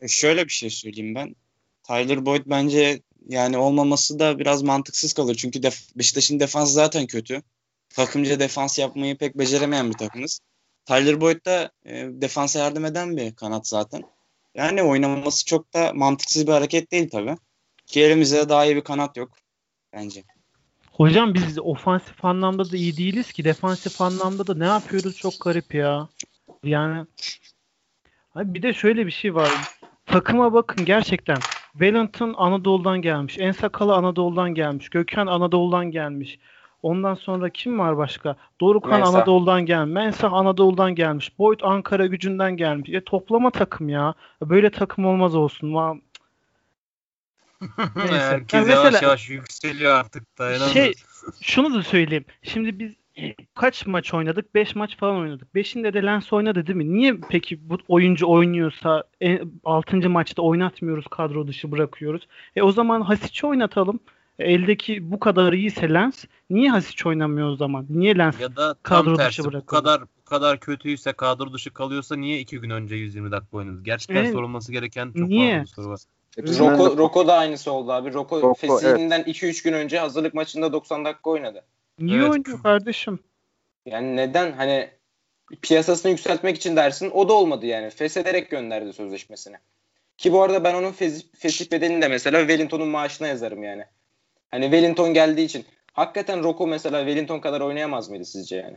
[0.00, 1.34] E, Şöyle bir şey söyleyeyim ben.
[1.82, 5.34] Tyler Boyd bence yani olmaması da biraz mantıksız kalır.
[5.34, 7.42] Çünkü def- Beşiktaş'ın defansı zaten kötü.
[7.94, 10.40] Takımca defans yapmayı pek beceremeyen bir takımız.
[10.86, 14.02] Tyler Boyd da e, defansa yardım eden bir kanat zaten.
[14.54, 17.36] Yani oynamaması çok da mantıksız bir hareket değil tabii.
[17.88, 19.30] Ki elimizde daha iyi bir kanat yok
[19.92, 20.24] bence.
[20.92, 23.44] Hocam biz ofansif anlamda da iyi değiliz ki.
[23.44, 26.08] Defansif anlamda da ne yapıyoruz çok garip ya.
[26.64, 27.06] Yani
[28.34, 29.50] Abi bir de şöyle bir şey var.
[30.06, 31.38] Takıma bakın gerçekten.
[31.72, 33.38] Wellington Anadolu'dan gelmiş.
[33.38, 34.88] Ensakalı Anadolu'dan gelmiş.
[34.88, 36.38] Gökhan Anadolu'dan gelmiş.
[36.82, 38.36] Ondan sonra kim var başka?
[38.60, 39.14] Dorukan Mensah.
[39.14, 39.94] Anadolu'dan gelmiş.
[39.94, 41.38] Mensah Anadolu'dan gelmiş.
[41.38, 42.90] Boyd Ankara gücünden gelmiş.
[42.90, 44.14] E toplama takım ya.
[44.42, 45.74] Böyle takım olmaz olsun.
[47.96, 50.72] Herkes Ya yavaş mesela- yavaş yükseliyor artık dayanamıyor.
[50.74, 50.92] Şey
[51.40, 52.24] şunu da söyleyeyim.
[52.42, 52.92] Şimdi biz
[53.54, 54.54] kaç maç oynadık?
[54.54, 55.48] 5 maç falan oynadık.
[55.54, 56.92] 5'inde de Lens oynadı değil mi?
[56.92, 59.04] Niye peki bu oyuncu oynuyorsa
[59.64, 60.10] 6.
[60.10, 62.28] maçta oynatmıyoruz kadro dışı bırakıyoruz?
[62.56, 64.00] E o zaman Hasic'i oynatalım.
[64.38, 67.86] E, eldeki bu kadar iyiyse Lens niye Hasic oynamıyor o zaman?
[67.90, 72.16] Niye Lens Ya da kadro dışı tersi bu kadar bu kadar kötüyse kadro dışı kalıyorsa
[72.16, 73.80] niye iki gün önce 120 dakika oynadı?
[73.82, 74.32] Gerçekten Evet.
[74.32, 75.58] sorulması gereken çok Niye?
[75.58, 76.00] fazla soru var.
[76.38, 78.12] Roko, de- Roko da aynısı oldu abi.
[78.12, 81.64] Roko, Roko, Fesili'nden 2-3 gün önce hazırlık maçında 90 dakika oynadı.
[81.98, 82.30] niye Evet.
[82.30, 83.18] oynuyor kardeşim?
[83.86, 84.90] Yani neden hani
[85.62, 87.90] piyasasını yükseltmek için dersin o da olmadı yani.
[87.90, 89.56] Feshederek gönderdi sözleşmesini.
[90.18, 93.84] Ki bu arada ben onun fesih, fesih bedelini de mesela Wellington'un maaşına yazarım yani.
[94.50, 95.64] Hani Wellington geldiği için.
[95.92, 98.76] Hakikaten Roko mesela Wellington kadar oynayamaz mıydı sizce yani?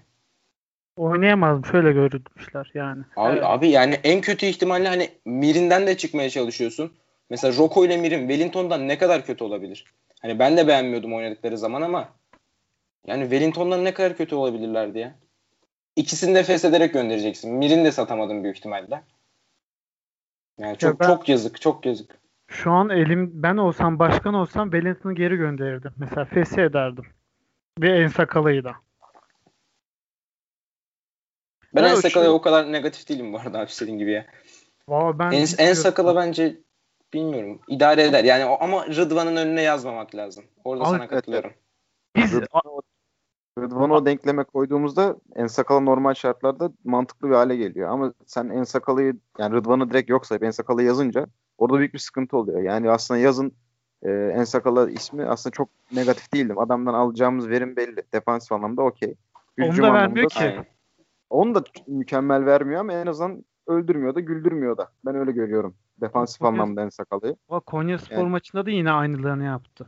[0.96, 3.04] Oynayamaz şöyle görülmüşler yani.
[3.16, 3.44] Abi, Evet.
[3.46, 6.94] abi yani en kötü ihtimalle hani Mirin'den de çıkmaya çalışıyorsun.
[7.32, 9.86] Mesela Roko ile Mirin Wellington'dan ne kadar kötü olabilir?
[10.22, 12.10] Hani ben de beğenmiyordum oynadıkları zaman ama
[13.08, 15.16] yani Wellington'dan ne kadar kötü olabilirlerdi ya?
[15.96, 17.54] İkisini de feshederek göndereceksin.
[17.54, 19.04] Mirin de satamadım büyük ihtimalle.
[20.58, 22.20] Yani çok ben- çok yazık, çok yazık.
[22.48, 25.92] Şu an elim ben olsam başkan olsam Wellington'u geri gönderirdim.
[25.98, 27.06] Mesela fesih ederdim.
[27.80, 28.76] Ve en sakalıyı da.
[31.76, 34.26] Ben Evet, en sakalaya şu- o kadar negatif değilim bu arada abi senin gibi ya.
[34.88, 36.58] Valla ben En, en sakala bence
[37.14, 37.60] bilmiyorum.
[37.68, 38.24] idare eder.
[38.24, 40.44] Yani o, ama Rıdvan'ın önüne yazmamak lazım.
[40.64, 41.52] Orada Abi, sana katılıyorum.
[42.16, 42.34] biz
[43.60, 47.90] Rıdvan'ı o denkleme koyduğumuzda Ensakalı normal şartlarda mantıklı bir hale geliyor.
[47.90, 52.62] Ama sen Ensakalı'yı yani Rıdvan'ı direkt yok sayıp Ensakalı'yı yazınca orada büyük bir sıkıntı oluyor.
[52.62, 53.52] Yani aslında yazın
[54.04, 56.60] e, Ensakalı ismi aslında çok negatif değildim.
[56.60, 58.04] Adamdan alacağımız verim belli.
[58.14, 59.16] Defansif anlamda okey.
[59.62, 60.40] Onu da vermiyor ki.
[60.40, 60.66] Aynen.
[61.30, 64.92] Onu da mükemmel vermiyor ama en azından öldürmüyor da güldürmüyor da.
[65.06, 65.76] Ben öyle görüyorum.
[66.02, 67.36] Defansif Konya- anlamda Ensakalı'yı.
[67.50, 69.88] Bak Konya Spor Yani- maçında da yine aynılarını yaptı.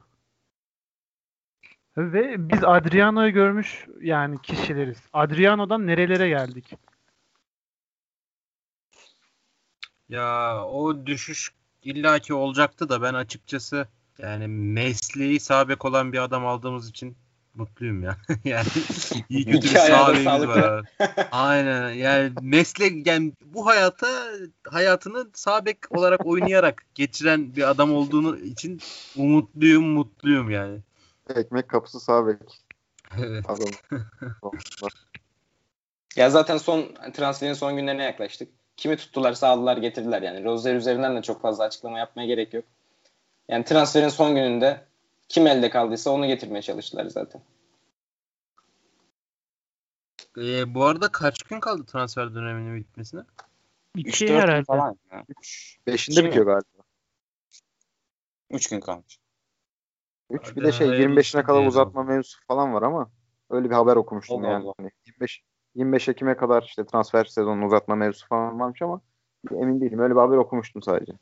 [1.98, 4.98] Ve biz Adriano'yu görmüş yani kişileriz.
[5.14, 6.74] Adriano'dan nerelere geldik?
[10.10, 11.52] Ya o düşüş
[11.84, 13.88] illaki olacaktı da ben açıkçası
[14.18, 17.18] yani mesleği sabek olan bir adam aldığımız için
[17.56, 18.18] mutluyum ya.
[18.44, 18.68] yani
[19.30, 20.86] iyi kötü bir sahabemiz var.
[21.32, 24.08] Aynen yani meslek yani bu hayata
[24.68, 28.82] hayatını sabek olarak oynayarak geçiren bir adam olduğunu için
[29.16, 30.80] umutluyum mutluyum yani.
[31.36, 32.38] Ekmek kapısı sağ bek
[33.20, 33.46] Evet.
[33.50, 34.02] adam.
[36.16, 38.50] Ya zaten son transferin son günlerine yaklaştık.
[38.78, 40.44] Kimi tuttularsa aldılar getirdiler yani.
[40.44, 42.66] Rozier üzerinden de çok fazla açıklama yapmaya gerek yok.
[43.50, 44.82] Yani transferin son gününde
[45.30, 47.42] kim elde kaldıysa onu getirmeye çalıştılar zaten.
[50.38, 53.22] Ee, bu arada kaç gün kaldı transfer döneminin bitmesine?
[53.96, 54.64] İki 3-4 gün herhalde.
[54.64, 54.98] falan.
[55.12, 55.26] ya.
[55.88, 56.84] Beşinde Kim bitiyor galiba.
[58.50, 59.20] 3 gün kalmış.
[60.30, 63.12] 3 bir de şey hayırlısı 25'ine kadar uzatma mevzusu falan var ama
[63.50, 64.64] öyle bir haber okumuştum Allah yani.
[64.64, 64.74] Allah.
[64.78, 65.44] Hani 25
[65.76, 69.02] 25 Ekim'e kadar işte transfer sezonunu uzatma mevzusu falan varmış ama
[69.52, 70.00] emin değilim.
[70.00, 71.14] Öyle bir haber okumuştum sadece.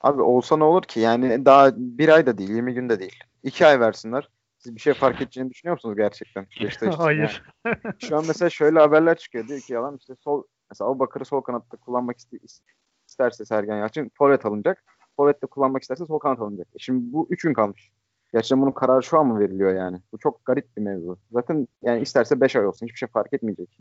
[0.00, 1.00] Abi olsa ne olur ki?
[1.00, 3.20] Yani daha bir ay da değil, 20 gün de değil.
[3.42, 4.28] 2 ay versinler.
[4.58, 6.46] Siz bir şey fark edeceğini düşünüyor musunuz gerçekten?
[6.64, 7.42] Beşiktaş için Hayır.
[7.66, 7.76] yani?
[7.98, 9.48] Şu an mesela şöyle haberler çıkıyor.
[9.48, 12.62] Diyor ki adam işte sol mesela Abu Bakır'ı sol kanatta kullanmak iste-
[13.08, 14.84] isterse Sergen Yalçın forvet alınacak.
[15.16, 16.68] Forvet'te kullanmak isterse sol kanat alınacak.
[16.74, 17.90] E şimdi bu 3 gün kalmış.
[18.32, 19.98] Gerçekten bunun kararı şu an mı veriliyor yani?
[20.12, 21.18] Bu çok garip bir mevzu.
[21.32, 22.86] Zaten yani isterse 5 ay olsun.
[22.86, 23.78] Hiçbir şey fark etmeyecek.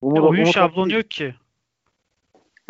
[0.00, 1.34] Umut, E, oyun umut- şablonu yok ki.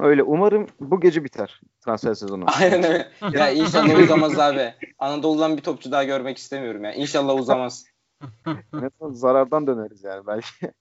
[0.03, 0.23] Öyle.
[0.23, 2.45] Umarım bu gece biter transfer sezonu.
[2.61, 3.09] Aynen öyle.
[3.39, 4.75] ya inşallah uzamaz abi.
[4.99, 6.93] Anadolu'dan bir topçu daha görmek istemiyorum ya.
[6.93, 7.85] İnşallah uzamaz.
[8.73, 10.73] Azından zarardan döneriz yani belki.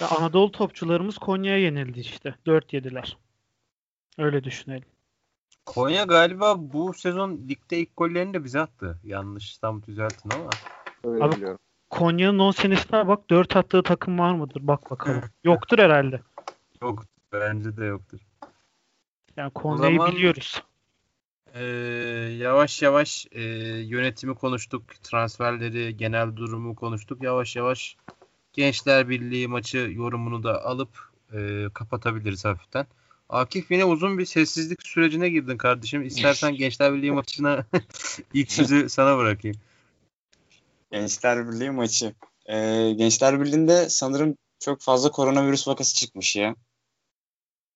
[0.00, 2.34] Ya Anadolu topçularımız Konya'ya yenildi işte.
[2.46, 3.18] 4 yediler.
[4.18, 4.88] Öyle düşünelim.
[5.66, 9.00] Konya galiba bu sezon ligde ilk gollerini de bize attı.
[9.04, 10.50] Yanlış tam düzeltin ama.
[11.04, 11.58] Öyle Abi- biliyorum.
[11.90, 14.66] Konya'nın 10 senesine bak 4 attığı takım var mıdır?
[14.66, 15.22] Bak bakalım.
[15.44, 16.20] Yoktur herhalde.
[16.82, 17.04] Yok
[17.40, 18.20] bence de yoktur.
[19.36, 20.62] Yani Konya'yı zaman- biliyoruz.
[21.54, 21.64] Ee,
[22.38, 23.42] yavaş yavaş e,
[23.78, 27.22] yönetimi konuştuk, transferleri, genel durumu konuştuk.
[27.22, 27.96] Yavaş yavaş
[28.52, 30.88] Gençler Birliği maçı yorumunu da alıp
[31.32, 32.86] e, kapatabiliriz hafiften.
[33.28, 36.02] Akif yine uzun bir sessizlik sürecine girdin kardeşim.
[36.02, 37.66] İstersen Gençler Birliği maçına
[38.34, 39.56] ilk sözü sana bırakayım.
[40.92, 42.14] Gençler Birliği maçı.
[42.46, 46.54] Ee, Gençler Birliği'nde sanırım çok fazla koronavirüs vakası çıkmış ya.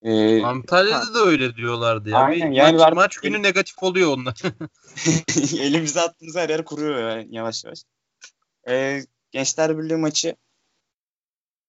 [0.03, 2.19] Ee, Antalya'da da öyle diyorlardı ya.
[2.19, 4.43] Aynen, yani maç, var- maç günü negatif oluyor onlar.
[5.61, 7.83] elimize attığımız her yer kuruyor yani yavaş yavaş.
[8.69, 10.37] Ee, Gençler Birliği maçı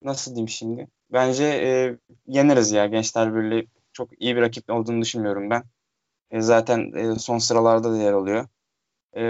[0.04, 0.88] nasıl diyeyim şimdi?
[1.12, 3.68] Bence e, yeneriz ya Gençler Birliği.
[3.94, 5.64] Çok iyi bir rakip olduğunu düşünmüyorum ben.
[6.32, 8.48] E, zaten e, son sıralarda da yer alıyor.
[9.18, 9.24] E,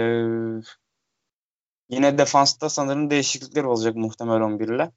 [1.90, 4.92] Yine defansta sanırım değişiklikler olacak muhtemel 11 ile.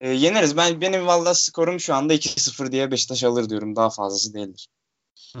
[0.00, 0.56] E, yeneriz.
[0.56, 3.76] Ben benim valla skorum şu anda 2-0 diye Beşiktaş alır diyorum.
[3.76, 4.68] Daha fazlası değildir.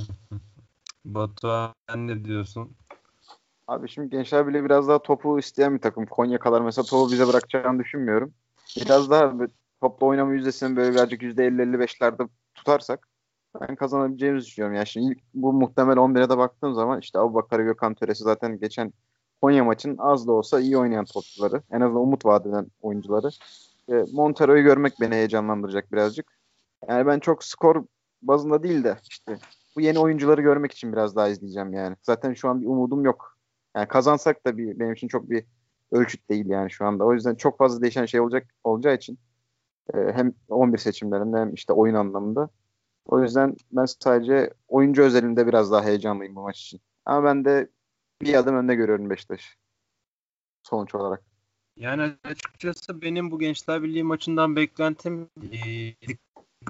[1.04, 2.76] Batuhan ne diyorsun?
[3.66, 6.06] Abi şimdi Gençler bile biraz daha topu isteyen bir takım.
[6.06, 8.34] Konya kadar mesela topu bize bırakacağını düşünmüyorum.
[8.76, 9.32] Biraz daha
[9.80, 13.08] topla oynama yüzdesini böyle birazcık %50-55'lerde tutarsak
[13.60, 14.76] ben kazanabileceğimizi düşünüyorum.
[14.76, 18.92] Yani şimdi bu muhtemel 11'e de baktığım zaman işte Abu Bakar Gökhan Töresi zaten geçen
[19.42, 21.62] Konya maçın az da olsa iyi oynayan topçuları.
[21.70, 23.28] En azından umut vaat eden oyuncuları.
[23.90, 26.32] E, Montero'yu görmek beni heyecanlandıracak birazcık.
[26.88, 27.84] Yani ben çok skor
[28.22, 29.38] bazında değil de işte
[29.76, 31.96] bu yeni oyuncuları görmek için biraz daha izleyeceğim yani.
[32.02, 33.38] Zaten şu an bir umudum yok.
[33.76, 35.44] Yani kazansak da bir, benim için çok bir
[35.92, 37.04] ölçüt değil yani şu anda.
[37.04, 39.18] O yüzden çok fazla değişen şey olacak olacağı için
[39.94, 42.48] e, hem 11 seçimlerinde hem işte oyun anlamında.
[43.06, 46.80] O yüzden ben sadece oyuncu özelinde biraz daha heyecanlıyım bu maç için.
[47.04, 47.70] Ama ben de
[48.22, 49.56] bir adım önde görüyorum Beşiktaş.
[50.62, 51.29] Sonuç olarak.
[51.80, 55.94] Yani açıkçası benim bu Gençler Birliği maçından beklentim e,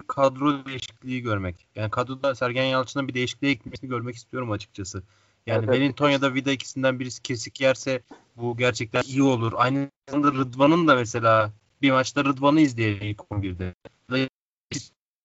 [0.06, 1.66] kadro değişikliği görmek.
[1.74, 5.02] Yani kadroda Sergen Yalçın'ın bir değişikliğe gitmesini görmek istiyorum açıkçası.
[5.46, 5.74] Yani Evet.
[5.74, 8.02] Wellington da Vida ikisinden birisi kesik yerse
[8.36, 9.52] bu gerçekten iyi olur.
[9.56, 11.52] Aynı zamanda Rıdvan'ın da mesela
[11.82, 13.74] bir maçta Rıdvan'ı izleyelim ilk 11'de.
[14.11, 14.28] Ya da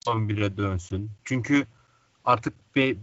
[0.05, 1.11] 11'e dönsün.
[1.23, 1.65] Çünkü
[2.25, 2.53] artık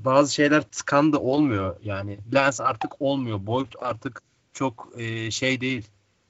[0.05, 1.77] bazı şeyler tıkandı olmuyor.
[1.83, 3.47] Yani Lens artık olmuyor.
[3.47, 4.23] Boyd artık
[4.53, 5.89] çok e, şey değil.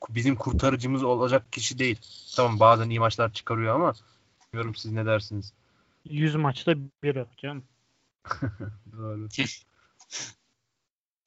[0.09, 2.01] Bizim kurtarıcımız olacak kişi değil.
[2.37, 3.95] Tamam bazen iyi maçlar çıkarıyor ama
[4.53, 5.53] bilmiyorum siz ne dersiniz?
[6.05, 7.63] 100 maçta bir hocam.
[8.93, 9.29] Doğru.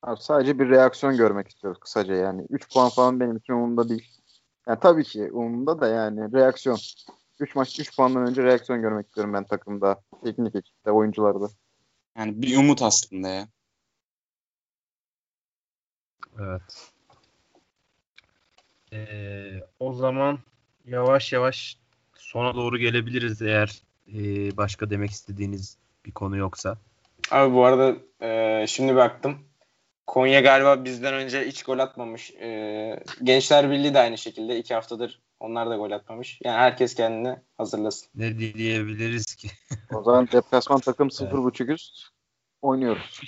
[0.01, 2.45] Abi sadece bir reaksiyon görmek istiyoruz kısaca yani.
[2.49, 4.09] 3 puan falan benim için umurumda değil.
[4.67, 6.77] Yani tabii ki umurumda da yani reaksiyon.
[7.39, 11.49] 3 maç 3 puandan önce reaksiyon görmek istiyorum ben takımda, teknik ekipte, oyuncularda.
[12.17, 13.47] Yani bir umut aslında ya.
[16.39, 16.94] Evet.
[18.95, 20.39] Ee, o zaman
[20.85, 21.77] yavaş yavaş
[22.17, 23.81] sona doğru gelebiliriz eğer
[24.13, 24.17] e,
[24.57, 26.77] başka demek istediğiniz bir konu yoksa.
[27.31, 29.37] Abi bu arada e, şimdi baktım.
[30.07, 32.31] Konya galiba bizden önce hiç gol atmamış.
[32.31, 34.57] E, Gençler Birliği de aynı şekilde.
[34.57, 36.39] iki haftadır onlar da gol atmamış.
[36.43, 38.09] Yani herkes kendini hazırlasın.
[38.15, 39.47] Ne diyebiliriz ki?
[39.93, 42.09] O zaman deplasman takım 0.5 üst
[42.61, 43.21] oynuyoruz.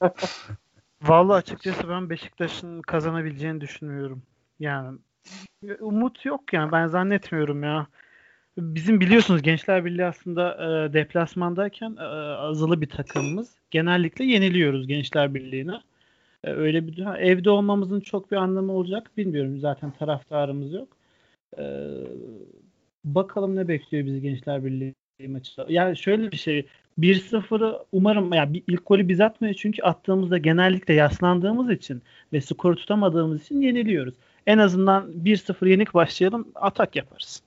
[1.08, 4.22] Vallahi açıkçası ben Beşiktaş'ın kazanabileceğini düşünmüyorum.
[4.60, 4.98] Yani
[5.80, 7.86] umut yok yani ben zannetmiyorum ya.
[8.58, 12.02] Bizim biliyorsunuz Gençler Birliği aslında e, deplasmandayken e,
[12.36, 13.54] azılı bir takımımız.
[13.70, 15.80] Genellikle yeniliyoruz Gençler Birliği'ne.
[16.44, 19.58] E, öyle bir ha, evde olmamızın çok bir anlamı olacak bilmiyorum.
[19.58, 20.88] Zaten taraftarımız yok.
[21.58, 21.64] E,
[23.04, 24.94] bakalım ne bekliyor bizi Gençler Birliği
[25.28, 25.66] maçı.
[25.68, 26.66] Yani şöyle bir şey
[26.98, 32.76] 1-0'ı umarım ya yani ilk golü biz atmıyoruz çünkü attığımızda genellikle yaslandığımız için ve skoru
[32.76, 34.14] tutamadığımız için yeniliyoruz.
[34.46, 37.42] En azından 1-0 yenik başlayalım atak yaparız.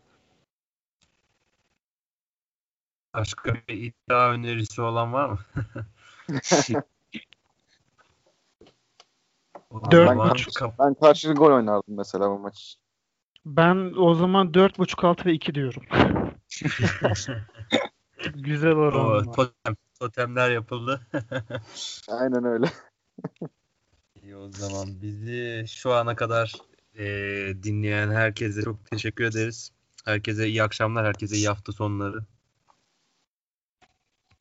[3.13, 5.39] Başka bir iddia önerisi olan var mı?
[9.69, 10.79] O Dört zaman buçuk.
[10.79, 12.75] Ben karşılıklı gol oynardım mesela bu maç.
[13.45, 15.83] Ben o zaman 4.5 6 ve 2 diyorum.
[18.35, 19.35] Güzel o, oran var.
[19.35, 21.01] totem, totemler yapıldı.
[22.07, 22.65] Aynen öyle.
[24.23, 26.53] İyi o zaman bizi şu ana kadar
[26.95, 27.05] e,
[27.63, 29.71] dinleyen herkese çok teşekkür ederiz.
[30.05, 32.19] Herkese iyi akşamlar, herkese iyi hafta sonları.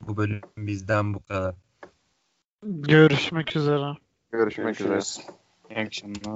[0.01, 1.55] Bu bölüm bizden bu kadar.
[2.63, 3.97] Görüşmek üzere.
[4.33, 4.89] Görüşmek üzere.
[4.89, 5.21] Görüşürüz.
[5.71, 6.35] İyi akşamlar.